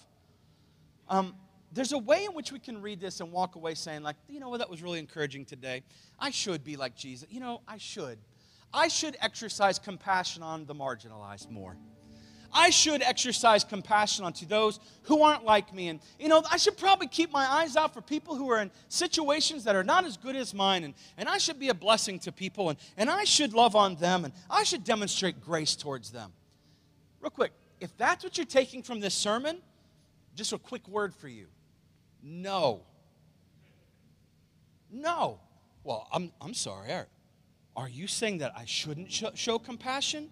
[1.08, 1.34] Um,
[1.72, 4.40] there's a way in which we can read this and walk away saying, like, you
[4.40, 5.82] know what, that was really encouraging today.
[6.18, 7.28] I should be like Jesus.
[7.30, 8.18] You know, I should.
[8.72, 11.76] I should exercise compassion on the marginalized more.
[12.52, 15.88] I should exercise compassion onto those who aren't like me.
[15.88, 18.70] And, you know, I should probably keep my eyes out for people who are in
[18.88, 20.84] situations that are not as good as mine.
[20.84, 22.70] And, and I should be a blessing to people.
[22.70, 24.24] And, and I should love on them.
[24.24, 26.32] And I should demonstrate grace towards them.
[27.20, 29.58] Real quick, if that's what you're taking from this sermon,
[30.34, 31.46] just a quick word for you
[32.22, 32.82] no.
[34.90, 35.40] No.
[35.84, 36.92] Well, I'm, I'm sorry.
[36.92, 37.08] Are,
[37.76, 40.30] are you saying that I shouldn't show, show compassion?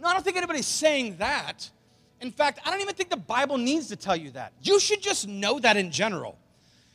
[0.00, 1.70] No, I don't think anybody's saying that.
[2.20, 4.52] In fact, I don't even think the Bible needs to tell you that.
[4.62, 6.38] You should just know that in general.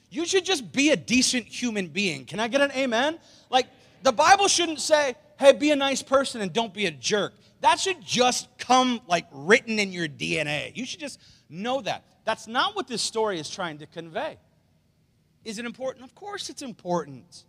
[0.09, 2.25] You should just be a decent human being.
[2.25, 3.19] Can I get an amen?
[3.49, 3.67] Like,
[4.03, 7.33] the Bible shouldn't say, hey, be a nice person and don't be a jerk.
[7.61, 10.75] That should just come like written in your DNA.
[10.75, 12.03] You should just know that.
[12.25, 14.37] That's not what this story is trying to convey.
[15.45, 16.05] Is it important?
[16.05, 17.45] Of course it's important.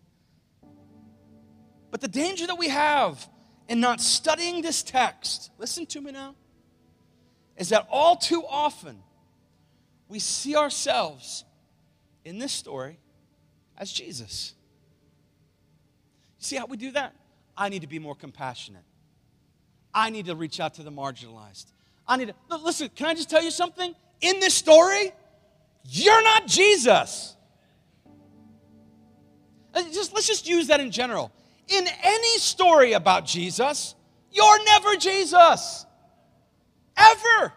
[1.91, 3.29] But the danger that we have
[3.69, 6.35] and not studying this text, listen to me now,
[7.57, 9.03] is that all too often
[10.09, 11.45] we see ourselves
[12.25, 12.99] in this story
[13.77, 14.55] as Jesus.
[16.39, 17.15] See how we do that?
[17.57, 18.85] I need to be more compassionate.
[19.95, 21.73] I need to reach out to the marginalized.
[22.07, 23.95] I need to listen, can I just tell you something?
[24.21, 25.13] In this story,
[25.85, 27.37] you're not Jesus.
[29.73, 31.33] Uh, just, let's just use that in general
[31.69, 33.95] in any story about Jesus,
[34.31, 35.87] you're never Jesus.
[36.97, 37.53] Ever.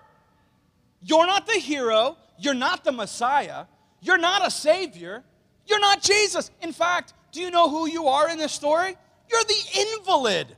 [1.02, 2.18] You're not the hero.
[2.40, 3.66] You're not the Messiah.
[4.02, 5.24] You're not a Savior.
[5.66, 6.52] You're not Jesus.
[6.62, 8.96] In fact, do you know who you are in this story?
[9.30, 10.56] You're the invalid.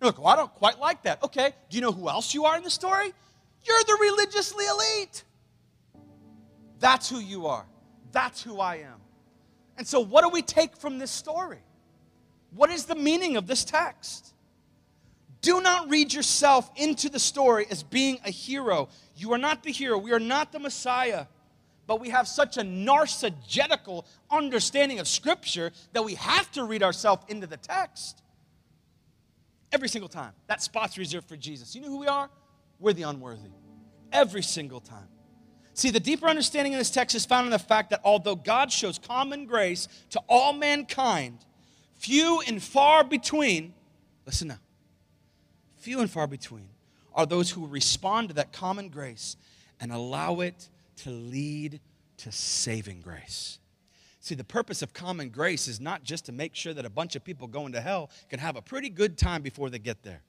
[0.00, 1.22] Look, well, I don't quite like that.
[1.22, 3.12] Okay, do you know who else you are in the story?
[3.62, 5.24] You're the religiously elite.
[6.78, 7.66] That's who you are.
[8.10, 9.00] That's who I am.
[9.76, 11.58] And so, what do we take from this story?
[12.54, 14.34] What is the meaning of this text?
[15.40, 18.88] Do not read yourself into the story as being a hero.
[19.16, 19.96] You are not the hero.
[19.96, 21.26] We are not the Messiah.
[21.86, 27.24] But we have such a narcissistic understanding of Scripture that we have to read ourselves
[27.28, 28.22] into the text.
[29.72, 30.32] Every single time.
[30.46, 31.74] That spot's reserved for Jesus.
[31.74, 32.28] You know who we are?
[32.78, 33.50] We're the unworthy.
[34.12, 35.08] Every single time.
[35.74, 38.70] See, the deeper understanding of this text is found in the fact that although God
[38.70, 41.38] shows common grace to all mankind,
[42.00, 43.74] few and far between,
[44.24, 44.58] listen now,
[45.76, 46.66] few and far between
[47.14, 49.36] are those who respond to that common grace
[49.80, 51.78] and allow it to lead
[52.16, 53.58] to saving grace.
[54.20, 57.16] See, the purpose of common grace is not just to make sure that a bunch
[57.16, 60.22] of people going to hell can have a pretty good time before they get there.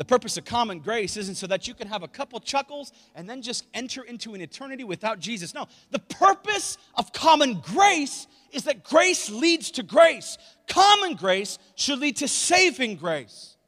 [0.00, 3.28] The purpose of common grace isn't so that you can have a couple chuckles and
[3.28, 5.52] then just enter into an eternity without Jesus.
[5.52, 10.38] No, the purpose of common grace is that grace leads to grace.
[10.66, 13.58] Common grace should lead to saving grace.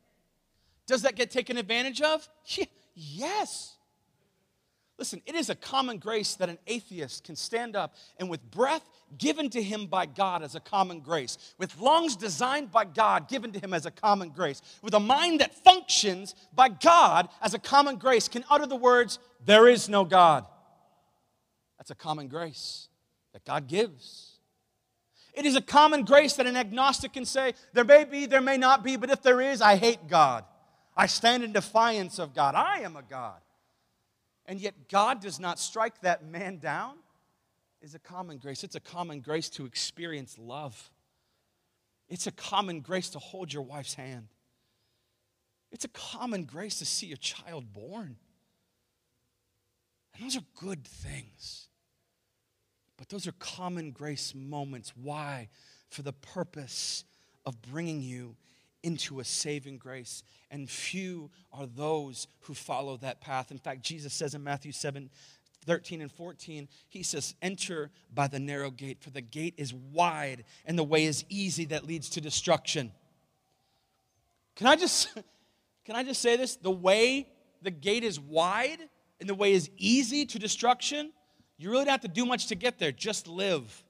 [0.87, 2.27] Does that get taken advantage of?
[2.95, 3.77] Yes.
[4.99, 8.89] Listen, it is a common grace that an atheist can stand up and with breath
[9.19, 13.53] given to him by God as a common grace, with lungs designed by God given
[13.53, 17.59] to him as a common grace, with a mind that functions by God as a
[17.59, 20.47] common grace, can utter the words, There is no God.
[21.79, 22.89] That's a common grace
[23.33, 24.29] that God gives.
[25.35, 28.59] It is a common grace that an agnostic can say, There may be, there may
[28.59, 30.45] not be, but if there is, I hate God.
[30.95, 32.55] I stand in defiance of God.
[32.55, 33.41] I am a God.
[34.47, 36.95] And yet, God does not strike that man down,
[37.81, 38.65] is a common grace.
[38.65, 40.91] It's a common grace to experience love.
[42.09, 44.29] It's a common grace to hold your wife's hand.
[45.71, 48.17] It's a common grace to see your child born.
[50.15, 51.69] And those are good things.
[52.99, 54.93] But those are common grace moments.
[54.95, 55.49] Why?
[55.89, 57.05] For the purpose
[57.47, 58.37] of bringing you
[58.83, 60.23] into a saving grace.
[60.51, 63.51] And few are those who follow that path.
[63.51, 65.11] In fact, Jesus says in Matthew 7
[65.65, 70.45] 13 and 14, he says, Enter by the narrow gate, for the gate is wide
[70.67, 72.91] and the way is easy that leads to destruction.
[74.57, 75.09] Can I just
[75.85, 76.57] can I just say this?
[76.57, 77.29] The way
[77.63, 78.81] the gate is wide
[79.21, 81.13] and the way is easy to destruction,
[81.59, 82.93] you really don't have to do much to get there.
[82.93, 83.85] Just live.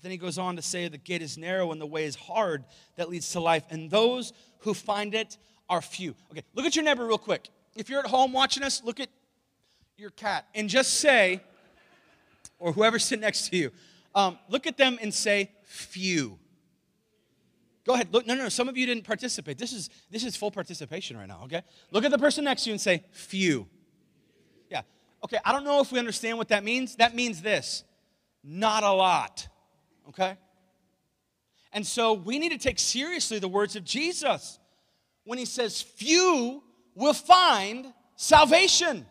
[0.00, 2.16] But then he goes on to say, The gate is narrow and the way is
[2.16, 2.64] hard
[2.96, 5.36] that leads to life, and those who find it
[5.68, 6.14] are few.
[6.30, 7.50] Okay, look at your neighbor real quick.
[7.76, 9.10] If you're at home watching us, look at
[9.98, 11.42] your cat and just say,
[12.58, 13.72] or whoever's sitting next to you,
[14.14, 16.38] um, look at them and say, few.
[17.84, 18.08] Go ahead.
[18.10, 18.48] Look, no, no, no.
[18.48, 19.58] Some of you didn't participate.
[19.58, 21.42] This is this is full participation right now.
[21.44, 21.60] Okay.
[21.90, 23.68] Look at the person next to you and say, few.
[24.70, 24.80] Yeah.
[25.24, 25.38] Okay.
[25.44, 26.96] I don't know if we understand what that means.
[26.96, 27.84] That means this:
[28.42, 29.48] not a lot
[30.10, 30.36] okay?
[31.72, 34.58] And so we need to take seriously the words of Jesus
[35.24, 36.62] when he says, Few
[36.94, 39.06] will find salvation.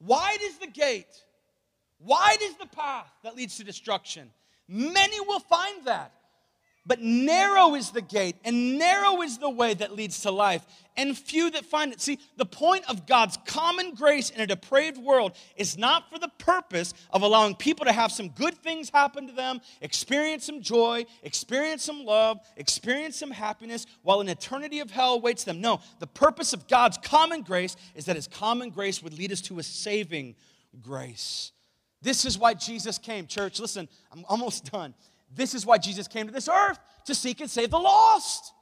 [0.00, 1.24] Wide is the gate,
[1.98, 4.30] wide is the path that leads to destruction.
[4.66, 6.12] Many will find that.
[6.86, 10.64] But narrow is the gate, and narrow is the way that leads to life,
[10.96, 12.00] and few that find it.
[12.00, 16.30] See, the point of God's common grace in a depraved world is not for the
[16.38, 21.04] purpose of allowing people to have some good things happen to them, experience some joy,
[21.22, 25.60] experience some love, experience some happiness, while an eternity of hell awaits them.
[25.60, 29.42] No, the purpose of God's common grace is that His common grace would lead us
[29.42, 30.34] to a saving
[30.80, 31.52] grace.
[32.02, 33.26] This is why Jesus came.
[33.26, 34.94] Church, listen, I'm almost done.
[35.34, 38.52] This is why Jesus came to this earth to seek and save the lost.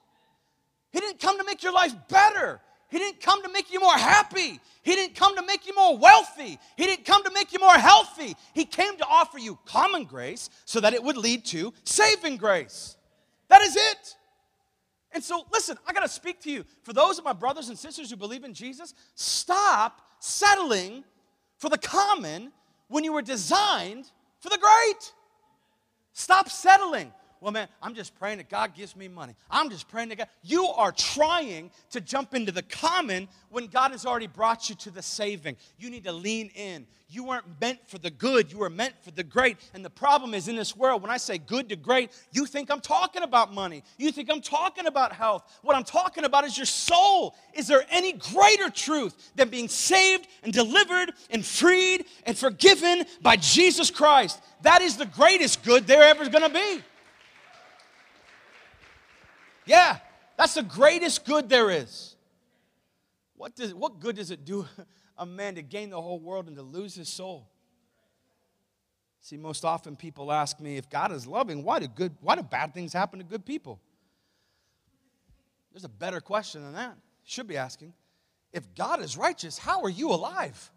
[0.90, 2.61] He didn't come to make your life better.
[2.88, 4.61] He didn't come to make you more happy.
[4.83, 6.59] He didn't come to make you more wealthy.
[6.76, 8.35] He didn't come to make you more healthy.
[8.54, 12.96] He came to offer you common grace so that it would lead to saving grace.
[13.48, 14.16] That is it.
[15.12, 16.64] And so, listen, I got to speak to you.
[16.83, 21.04] For those of my brothers and sisters who believe in Jesus, stop settling
[21.59, 22.52] for the common
[22.88, 25.12] when you were designed for the great.
[26.18, 27.12] Stop settling.
[27.40, 29.35] Well, man, I'm just praying that God gives me money.
[29.51, 30.29] I'm just praying that God.
[30.42, 34.90] You are trying to jump into the common when God has already brought you to
[34.90, 35.57] the saving.
[35.79, 36.87] You need to lean in.
[37.11, 39.57] You weren't meant for the good, you were meant for the great.
[39.72, 42.70] And the problem is in this world, when I say good to great, you think
[42.70, 43.83] I'm talking about money.
[43.96, 45.59] You think I'm talking about health.
[45.62, 47.35] What I'm talking about is your soul.
[47.55, 53.37] Is there any greater truth than being saved and delivered and freed and forgiven by
[53.37, 54.42] Jesus Christ?
[54.61, 56.83] That is the greatest good there ever going to be.
[59.68, 59.98] Yeah,
[60.38, 62.16] that's the greatest good there is.
[63.37, 64.66] What, does, what good does it do
[65.18, 67.50] a man to gain the whole world and to lose his soul?
[69.20, 72.42] See, most often people ask me, if God is loving, why do, good, why do
[72.42, 73.78] bad things happen to good people?
[75.70, 76.96] There's a better question than that.
[77.24, 77.92] Should be asking.
[78.54, 80.70] If God is righteous, how are you alive?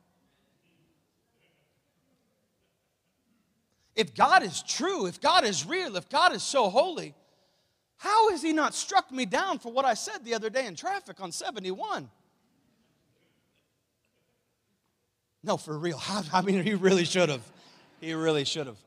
[3.95, 7.15] If God is true, if God is real, if God is so holy,
[8.01, 10.75] How has he not struck me down for what I said the other day in
[10.75, 12.09] traffic on 71?
[15.43, 16.01] No, for real.
[16.33, 17.43] I mean, he really should have.
[17.99, 18.79] He really should have.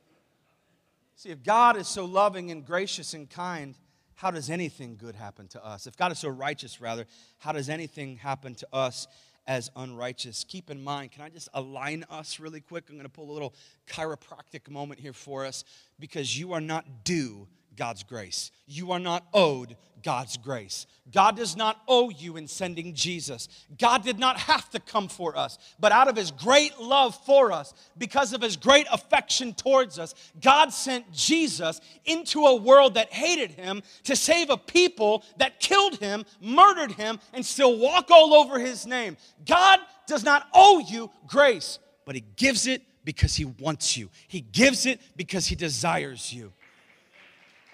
[1.14, 3.76] See, if God is so loving and gracious and kind,
[4.16, 5.86] how does anything good happen to us?
[5.86, 7.06] If God is so righteous, rather,
[7.38, 9.06] how does anything happen to us
[9.46, 10.42] as unrighteous?
[10.42, 12.86] Keep in mind, can I just align us really quick?
[12.88, 13.54] I'm going to pull a little
[13.86, 15.62] chiropractic moment here for us
[16.00, 17.46] because you are not due
[17.76, 18.50] God's grace.
[18.66, 20.86] You are not owed God's grace.
[21.10, 23.48] God does not owe you in sending Jesus.
[23.78, 27.50] God did not have to come for us, but out of his great love for
[27.50, 33.12] us, because of his great affection towards us, God sent Jesus into a world that
[33.12, 38.34] hated him to save a people that killed him, murdered him, and still walk all
[38.34, 39.16] over his name.
[39.46, 44.40] God does not owe you grace, but he gives it because he wants you, he
[44.40, 46.52] gives it because he desires you.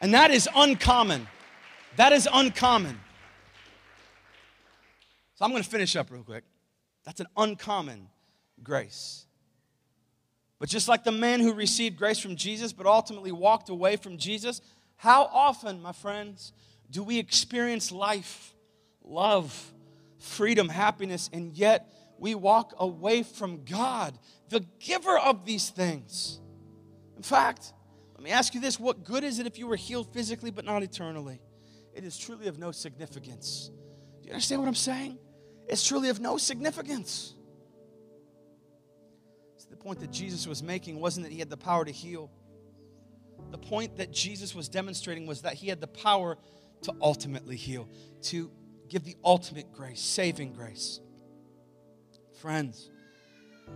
[0.01, 1.27] And that is uncommon.
[1.97, 2.99] That is uncommon.
[5.35, 6.45] So I'm going to finish up real quick.
[7.05, 8.09] That's an uncommon
[8.63, 9.27] grace.
[10.59, 14.19] But just like the man who received grace from Jesus but ultimately walked away from
[14.19, 14.61] Jesus,
[14.97, 16.53] how often, my friends,
[16.91, 18.55] do we experience life,
[19.03, 19.73] love,
[20.19, 24.19] freedom, happiness, and yet we walk away from God,
[24.51, 26.39] the giver of these things?
[27.17, 27.73] In fact,
[28.21, 30.67] let me ask you this what good is it if you were healed physically but
[30.67, 31.41] not eternally?
[31.95, 33.71] It is truly of no significance.
[34.21, 35.17] Do you understand what I'm saying?
[35.67, 37.33] It's truly of no significance.
[39.57, 42.31] So the point that Jesus was making wasn't that he had the power to heal.
[43.53, 46.37] The point that Jesus was demonstrating was that he had the power
[46.83, 47.89] to ultimately heal,
[48.25, 48.51] to
[48.91, 51.01] give the ultimate grace, saving grace.
[52.43, 52.91] Friends,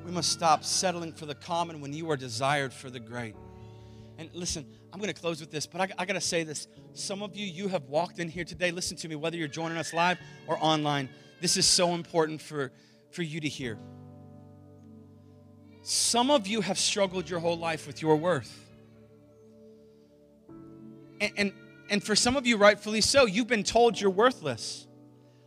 [0.04, 3.34] we must stop settling for the common when you are desired for the great.
[4.18, 6.68] And listen, I'm going to close with this, but I, I got to say this.
[6.92, 8.70] Some of you, you have walked in here today.
[8.70, 11.08] Listen to me, whether you're joining us live or online.
[11.40, 12.70] This is so important for,
[13.10, 13.78] for you to hear.
[15.82, 18.60] Some of you have struggled your whole life with your worth.
[21.20, 21.52] And, and,
[21.90, 24.86] and for some of you, rightfully so, you've been told you're worthless.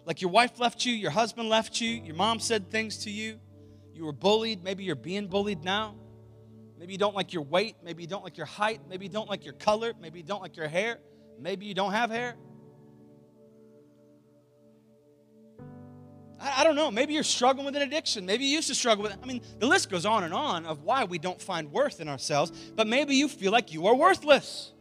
[0.05, 3.39] Like your wife left you, your husband left you, your mom said things to you,
[3.93, 5.95] you were bullied, maybe you're being bullied now.
[6.79, 7.75] Maybe you don't like your weight.
[7.83, 8.81] Maybe you don't like your height.
[8.89, 9.93] Maybe you don't like your color.
[9.99, 10.99] Maybe you don't like your hair.
[11.39, 12.35] Maybe you don't have hair.
[16.39, 16.91] I, I don't know.
[16.91, 18.25] Maybe you're struggling with an addiction.
[18.25, 19.19] Maybe you used to struggle with it.
[19.21, 22.07] I mean, the list goes on and on of why we don't find worth in
[22.07, 24.73] ourselves, but maybe you feel like you are worthless.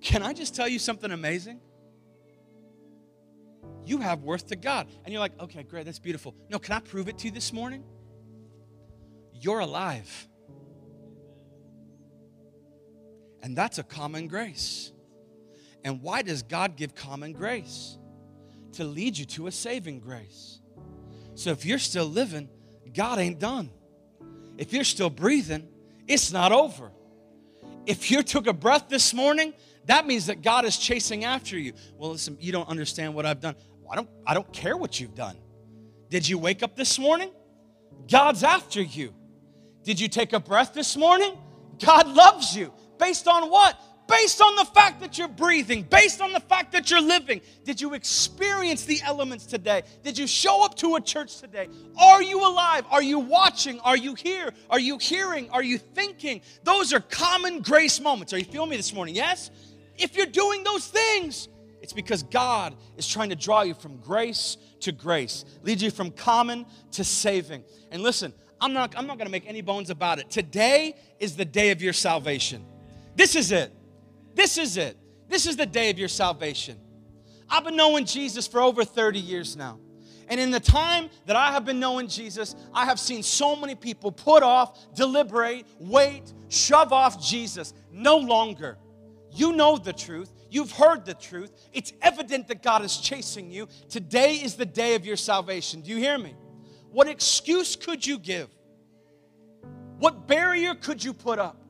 [0.00, 1.60] Can I just tell you something amazing?
[3.84, 4.86] You have worth to God.
[5.04, 6.34] And you're like, okay, great, that's beautiful.
[6.48, 7.84] No, can I prove it to you this morning?
[9.32, 10.28] You're alive.
[13.42, 14.92] And that's a common grace.
[15.84, 17.96] And why does God give common grace?
[18.72, 20.60] To lead you to a saving grace.
[21.34, 22.48] So if you're still living,
[22.92, 23.70] God ain't done.
[24.58, 25.68] If you're still breathing,
[26.06, 26.92] it's not over.
[27.86, 29.54] If you took a breath this morning,
[29.86, 31.72] that means that God is chasing after you.
[31.96, 33.54] Well, listen, you don't understand what I've done.
[33.90, 35.36] I don't, I don't care what you've done.
[36.10, 37.30] Did you wake up this morning?
[38.08, 39.14] God's after you.
[39.82, 41.36] Did you take a breath this morning?
[41.84, 42.72] God loves you.
[43.00, 43.80] Based on what?
[44.06, 47.40] Based on the fact that you're breathing, based on the fact that you're living.
[47.64, 49.82] Did you experience the elements today?
[50.02, 51.68] Did you show up to a church today?
[51.96, 52.84] Are you alive?
[52.90, 53.78] Are you watching?
[53.80, 54.52] Are you here?
[54.68, 55.48] Are you hearing?
[55.50, 56.42] Are you thinking?
[56.64, 58.32] Those are common grace moments.
[58.32, 59.14] Are you feeling me this morning?
[59.14, 59.50] Yes?
[59.96, 61.48] If you're doing those things,
[61.80, 66.10] it's because God is trying to draw you from grace to grace, lead you from
[66.10, 67.64] common to saving.
[67.92, 70.30] And listen, I'm not, I'm not going to make any bones about it.
[70.30, 72.64] Today is the day of your salvation.
[73.14, 73.72] This is it.
[74.34, 74.96] This is it.
[75.28, 76.78] This is the day of your salvation.
[77.48, 79.78] I've been knowing Jesus for over 30 years now.
[80.28, 83.74] And in the time that I have been knowing Jesus, I have seen so many
[83.74, 87.74] people put off, deliberate, wait, shove off Jesus.
[87.90, 88.78] No longer.
[89.32, 90.32] You know the truth.
[90.48, 91.50] You've heard the truth.
[91.72, 93.68] It's evident that God is chasing you.
[93.88, 95.80] Today is the day of your salvation.
[95.80, 96.36] Do you hear me?
[96.90, 98.48] What excuse could you give?
[99.98, 101.60] What barrier could you put up?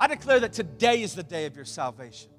[0.00, 2.30] I declare that today is the day of your salvation.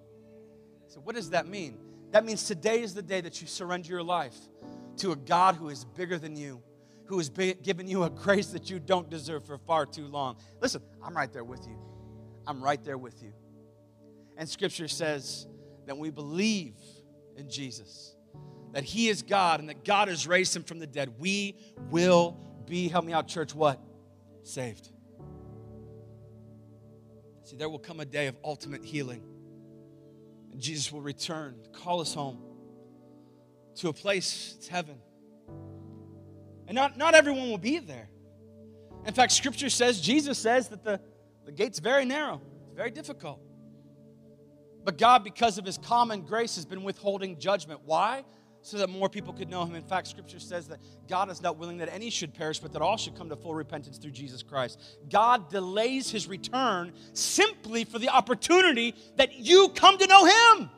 [0.88, 1.78] So, what does that mean?
[2.10, 4.36] That means today is the day that you surrender your life
[4.98, 6.62] to a God who is bigger than you,
[7.06, 10.38] who has given you a grace that you don't deserve for far too long.
[10.60, 11.78] Listen, I'm right there with you.
[12.48, 13.32] I'm right there with you.
[14.38, 15.48] And scripture says
[15.86, 16.74] that we believe
[17.38, 18.16] in Jesus,
[18.74, 21.14] that he is God and that God has raised him from the dead.
[21.20, 21.56] We
[21.92, 23.80] will be, help me out, church, what?
[24.44, 24.90] Saved.
[27.52, 29.22] See, there will come a day of ultimate healing.
[30.54, 32.42] And Jesus will return, call us home
[33.76, 34.96] to a place, it's heaven.
[36.68, 38.08] And not, not everyone will be there.
[39.06, 41.02] In fact, scripture says, Jesus says that the,
[41.46, 43.42] the gate's very narrow, it's very difficult.
[44.86, 47.82] But God, because of his common grace, has been withholding judgment.
[47.84, 48.24] Why?
[48.64, 49.74] So that more people could know him.
[49.76, 52.82] In fact, scripture says that God is not willing that any should perish, but that
[52.82, 54.80] all should come to full repentance through Jesus Christ.
[55.10, 60.70] God delays his return simply for the opportunity that you come to know him.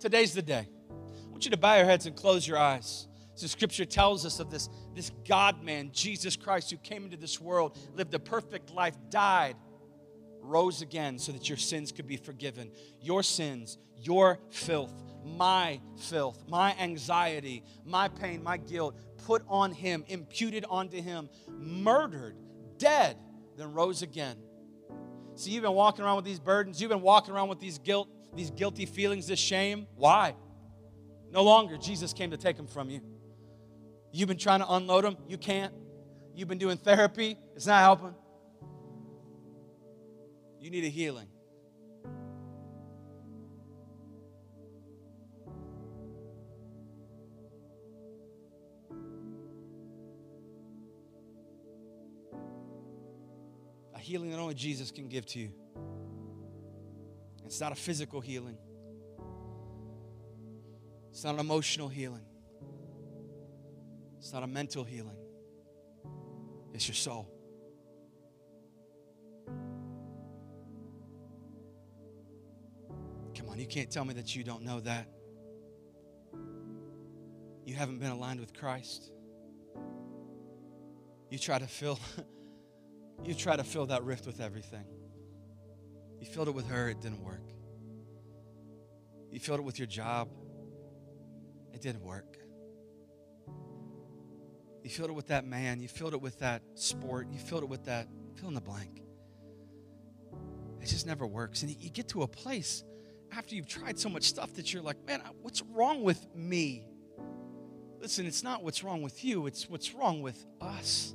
[0.00, 0.68] Today's the day.
[0.90, 3.06] I want you to bow your heads and close your eyes.
[3.34, 7.40] So scripture tells us of this, this God man, Jesus Christ, who came into this
[7.40, 9.56] world, lived a perfect life, died,
[10.42, 12.70] rose again so that your sins could be forgiven.
[13.00, 14.92] Your sins, your filth,
[15.24, 22.36] my filth, my anxiety, my pain, my guilt, put on him, imputed onto him, murdered,
[22.78, 23.16] dead,
[23.56, 24.36] then rose again.
[25.34, 28.08] See, you've been walking around with these burdens, you've been walking around with these guilt,
[28.34, 29.86] these guilty feelings, this shame.
[29.96, 30.34] Why?
[31.30, 31.76] No longer.
[31.76, 33.00] Jesus came to take them from you.
[34.12, 35.72] You've been trying to unload them, you can't.
[36.34, 38.14] You've been doing therapy, it's not helping.
[40.60, 41.28] You need a healing.
[54.10, 55.52] Healing that only Jesus can give to you.
[57.46, 58.58] It's not a physical healing.
[61.10, 62.24] It's not an emotional healing.
[64.18, 65.16] It's not a mental healing.
[66.74, 67.28] It's your soul.
[73.36, 75.06] Come on, you can't tell me that you don't know that.
[77.64, 79.12] You haven't been aligned with Christ.
[81.30, 82.00] You try to fill
[83.24, 84.84] you try to fill that rift with everything.
[86.20, 87.42] You filled it with her, it didn't work.
[89.30, 90.28] You filled it with your job,
[91.72, 92.36] it didn't work.
[94.82, 97.68] You filled it with that man, you filled it with that sport, you filled it
[97.68, 99.02] with that fill in the blank.
[100.80, 101.62] It just never works.
[101.62, 102.82] And you get to a place
[103.32, 106.86] after you've tried so much stuff that you're like, man, what's wrong with me?
[108.00, 111.14] Listen, it's not what's wrong with you, it's what's wrong with us.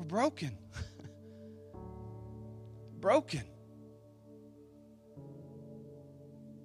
[0.00, 0.56] We're broken.
[3.00, 3.42] broken.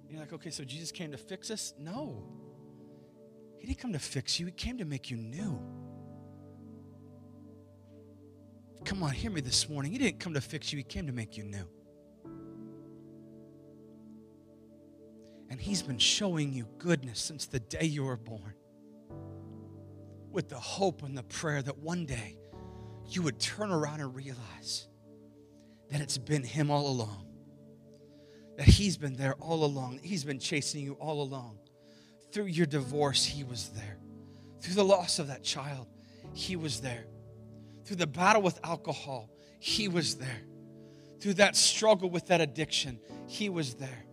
[0.08, 1.74] You're like, okay, so Jesus came to fix us?
[1.78, 2.24] No.
[3.58, 5.60] He didn't come to fix you, He came to make you new.
[8.86, 9.92] Come on, hear me this morning.
[9.92, 11.68] He didn't come to fix you, He came to make you new.
[15.50, 18.54] And He's been showing you goodness since the day you were born
[20.32, 22.38] with the hope and the prayer that one day
[23.08, 24.86] you would turn around and realize
[25.90, 27.26] that it's been Him all along.
[28.56, 30.00] That He's been there all along.
[30.02, 31.58] He's been chasing you all along.
[32.32, 33.98] Through your divorce, He was there.
[34.60, 35.86] Through the loss of that child,
[36.32, 37.06] He was there.
[37.84, 39.30] Through the battle with alcohol,
[39.60, 40.42] He was there.
[41.20, 44.05] Through that struggle with that addiction, He was there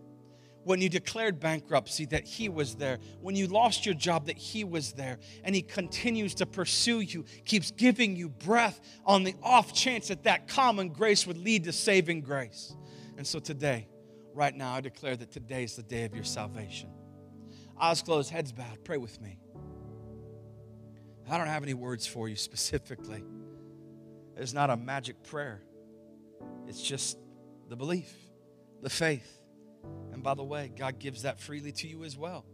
[0.64, 2.98] when you declared bankruptcy, that He was there.
[3.20, 5.18] When you lost your job, that He was there.
[5.44, 10.24] And He continues to pursue you, keeps giving you breath on the off chance that
[10.24, 12.74] that common grace would lead to saving grace.
[13.16, 13.88] And so today,
[14.32, 16.90] right now, I declare that today is the day of your salvation.
[17.80, 18.84] Eyes closed, heads bowed.
[18.84, 19.38] Pray with me.
[21.30, 23.24] I don't have any words for you specifically.
[24.36, 25.62] It's not a magic prayer,
[26.66, 27.18] it's just
[27.68, 28.12] the belief,
[28.82, 29.43] the faith
[30.12, 32.44] and by the way, God gives that freely to you as well.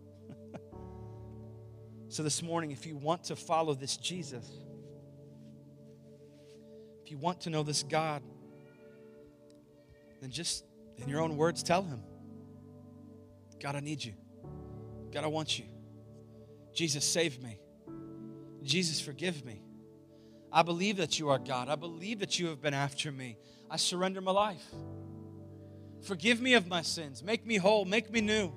[2.09, 4.51] so this morning, if you want to follow this Jesus,
[7.05, 8.23] if you want to know this God,
[10.21, 10.65] then just
[10.99, 12.03] in your own words tell him
[13.61, 14.15] God, I need you.
[15.13, 15.67] God, I want you.
[16.73, 17.59] Jesus, save me.
[18.63, 19.61] Jesus, forgive me.
[20.53, 21.69] I believe that you are God.
[21.69, 23.37] I believe that you have been after me.
[23.71, 24.65] I surrender my life.
[26.03, 27.23] Forgive me of my sins.
[27.23, 27.85] Make me whole.
[27.85, 28.53] Make me new.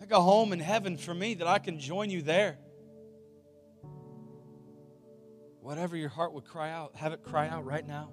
[0.00, 2.58] Make a home in heaven for me that I can join you there.
[5.60, 8.10] Whatever your heart would cry out, have it cry out right now.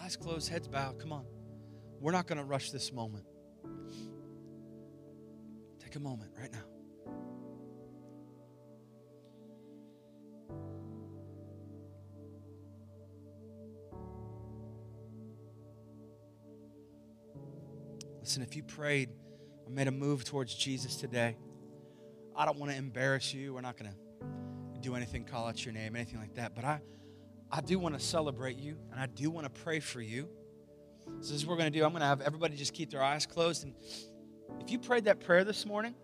[0.00, 0.98] Eyes closed, heads bowed.
[0.98, 1.24] Come on.
[2.00, 3.24] We're not going to rush this moment.
[5.78, 6.73] Take a moment right now.
[18.34, 19.10] Listen, if you prayed
[19.64, 21.36] or made a move towards Jesus today,
[22.34, 23.54] I don't want to embarrass you.
[23.54, 26.56] We're not going to do anything, call out your name, anything like that.
[26.56, 26.80] But I,
[27.48, 30.28] I do want to celebrate you and I do want to pray for you.
[31.20, 31.84] So this is what we're going to do.
[31.84, 33.62] I'm going to have everybody just keep their eyes closed.
[33.62, 33.74] And
[34.58, 35.94] if you prayed that prayer this morning,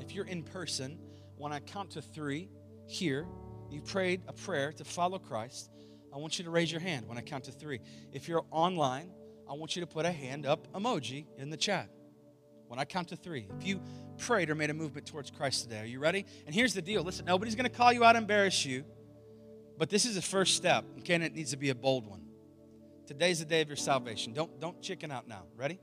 [0.00, 0.98] if you're in person,
[1.38, 2.50] when I count to three
[2.84, 3.26] here,
[3.70, 5.70] you prayed a prayer to follow Christ,
[6.14, 7.80] I want you to raise your hand when I count to three.
[8.12, 9.12] If you're online,
[9.50, 11.88] I want you to put a hand up emoji in the chat
[12.68, 13.48] when I count to three.
[13.58, 13.82] If you
[14.16, 16.24] prayed or made a movement towards Christ today, are you ready?
[16.46, 18.84] And here's the deal listen, nobody's going to call you out and embarrass you,
[19.76, 21.14] but this is the first step, okay?
[21.14, 22.22] And it needs to be a bold one.
[23.06, 24.32] Today's the day of your salvation.
[24.32, 25.42] Don't, don't chicken out now.
[25.56, 25.80] Ready?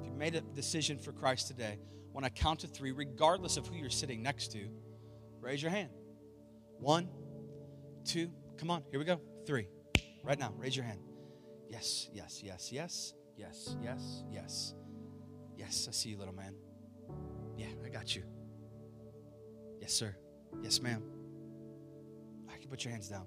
[0.00, 1.78] If you made a decision for Christ today,
[2.12, 4.66] when I count to three, regardless of who you're sitting next to,
[5.42, 5.90] raise your hand.
[6.78, 7.06] One,
[8.06, 9.20] two, come on, here we go.
[9.46, 9.68] Three.
[10.22, 11.00] Right now, raise your hand.
[11.74, 14.74] Yes, yes, yes, yes, yes, yes, yes.
[15.56, 16.54] Yes, I see you, little man.
[17.56, 18.22] Yeah, I got you.
[19.80, 20.14] Yes, sir.
[20.62, 21.02] Yes, ma'am.
[22.48, 23.26] I can put your hands down.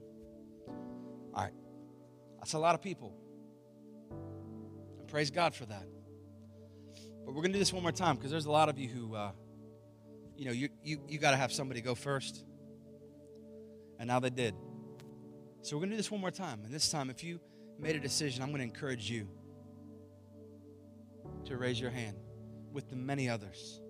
[1.34, 1.52] All right.
[2.38, 3.14] That's a lot of people.
[5.00, 5.84] And praise God for that.
[7.26, 8.88] But we're going to do this one more time because there's a lot of you
[8.88, 9.32] who, uh,
[10.38, 12.46] you know, you, you, you got to have somebody go first.
[14.00, 14.56] And now they did.
[15.64, 16.62] So we're going to do this one more time.
[16.64, 17.42] And this time, if you
[17.80, 19.28] made a decision, I'm going to encourage you
[21.46, 22.18] to raise your hand
[22.72, 23.82] with the many others.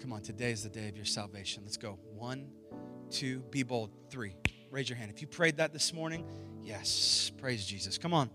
[0.00, 1.62] Come on, today is the day of your salvation.
[1.64, 1.98] Let's go.
[2.14, 2.48] One,
[3.10, 3.90] two, be bold.
[4.10, 4.36] Three.
[4.70, 5.10] Raise your hand.
[5.10, 6.24] If you prayed that this morning,
[6.62, 7.98] yes, praise Jesus.
[7.98, 8.30] Come on.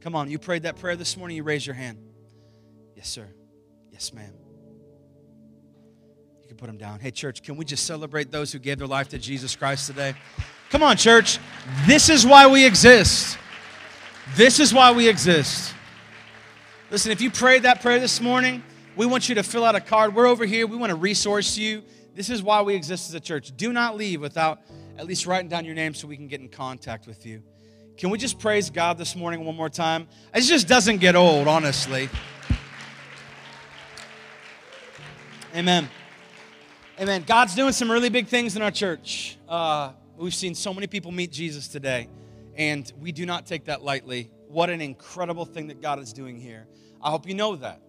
[0.00, 0.30] Come on.
[0.30, 1.98] You prayed that prayer this morning, you raise your hand.
[2.94, 3.26] Yes, sir.
[3.90, 4.32] Yes, ma'am.
[6.42, 7.00] You can put them down.
[7.00, 10.14] Hey, church, can we just celebrate those who gave their life to Jesus Christ today?
[10.70, 11.40] Come on, church.
[11.84, 13.36] This is why we exist.
[14.36, 15.74] This is why we exist.
[16.92, 18.62] Listen, if you prayed that prayer this morning,
[18.94, 20.14] we want you to fill out a card.
[20.14, 20.68] We're over here.
[20.68, 21.82] We want to resource you.
[22.14, 23.52] This is why we exist as a church.
[23.56, 24.60] Do not leave without
[24.96, 27.42] at least writing down your name so we can get in contact with you.
[27.96, 30.06] Can we just praise God this morning one more time?
[30.32, 32.08] It just doesn't get old, honestly.
[35.54, 35.88] Amen.
[37.00, 37.24] Amen.
[37.26, 39.36] God's doing some really big things in our church.
[39.48, 39.90] Uh,
[40.20, 42.08] we've seen so many people meet Jesus today,
[42.54, 44.30] and we do not take that lightly.
[44.48, 46.66] What an incredible thing that God is doing here.
[47.02, 47.80] I hope you know that.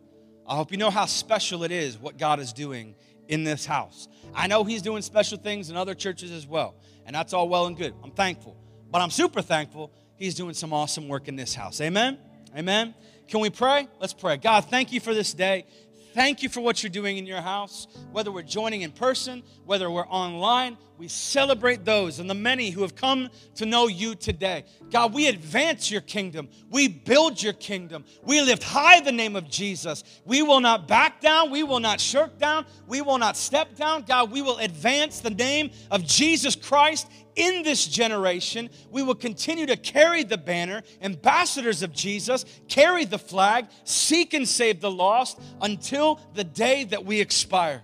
[0.48, 2.96] I hope you know how special it is what God is doing
[3.28, 4.08] in this house.
[4.34, 6.76] I know He's doing special things in other churches as well,
[7.06, 7.94] and that's all well and good.
[8.04, 8.58] I'm thankful.
[8.90, 11.82] But I'm super thankful He's doing some awesome work in this house.
[11.82, 12.18] Amen?
[12.56, 12.94] Amen.
[13.28, 13.88] Can we pray?
[14.00, 14.38] Let's pray.
[14.38, 15.66] God, thank you for this day.
[16.14, 17.88] Thank you for what you're doing in your house.
[18.12, 22.84] Whether we're joining in person, whether we're online, we celebrate those and the many who
[22.84, 24.66] have come to know you today.
[24.91, 26.47] God, we advance your kingdom.
[26.70, 28.06] We build your kingdom.
[28.22, 30.04] We lift high the name of Jesus.
[30.26, 31.49] We will not back down.
[31.49, 32.68] We will not shirk down.
[32.86, 34.04] We will not step down.
[34.04, 39.66] God, we will advance the name of Jesus Christ in this generation, we will continue
[39.66, 45.39] to carry the banner, ambassadors of Jesus, carry the flag, seek and save the lost
[45.62, 47.82] until the day that we expire.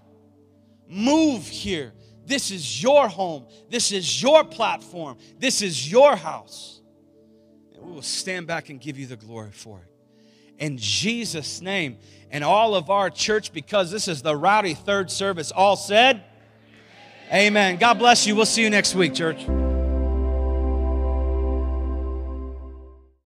[0.90, 1.94] Move here.
[2.28, 3.46] This is your home.
[3.70, 5.18] This is your platform.
[5.40, 6.82] This is your house.
[7.74, 9.92] And we will stand back and give you the glory for it.
[10.62, 11.98] In Jesus' name,
[12.30, 16.24] and all of our church, because this is the rowdy third service, all said,
[17.32, 17.78] Amen.
[17.78, 18.36] God bless you.
[18.36, 19.46] We'll see you next week, church.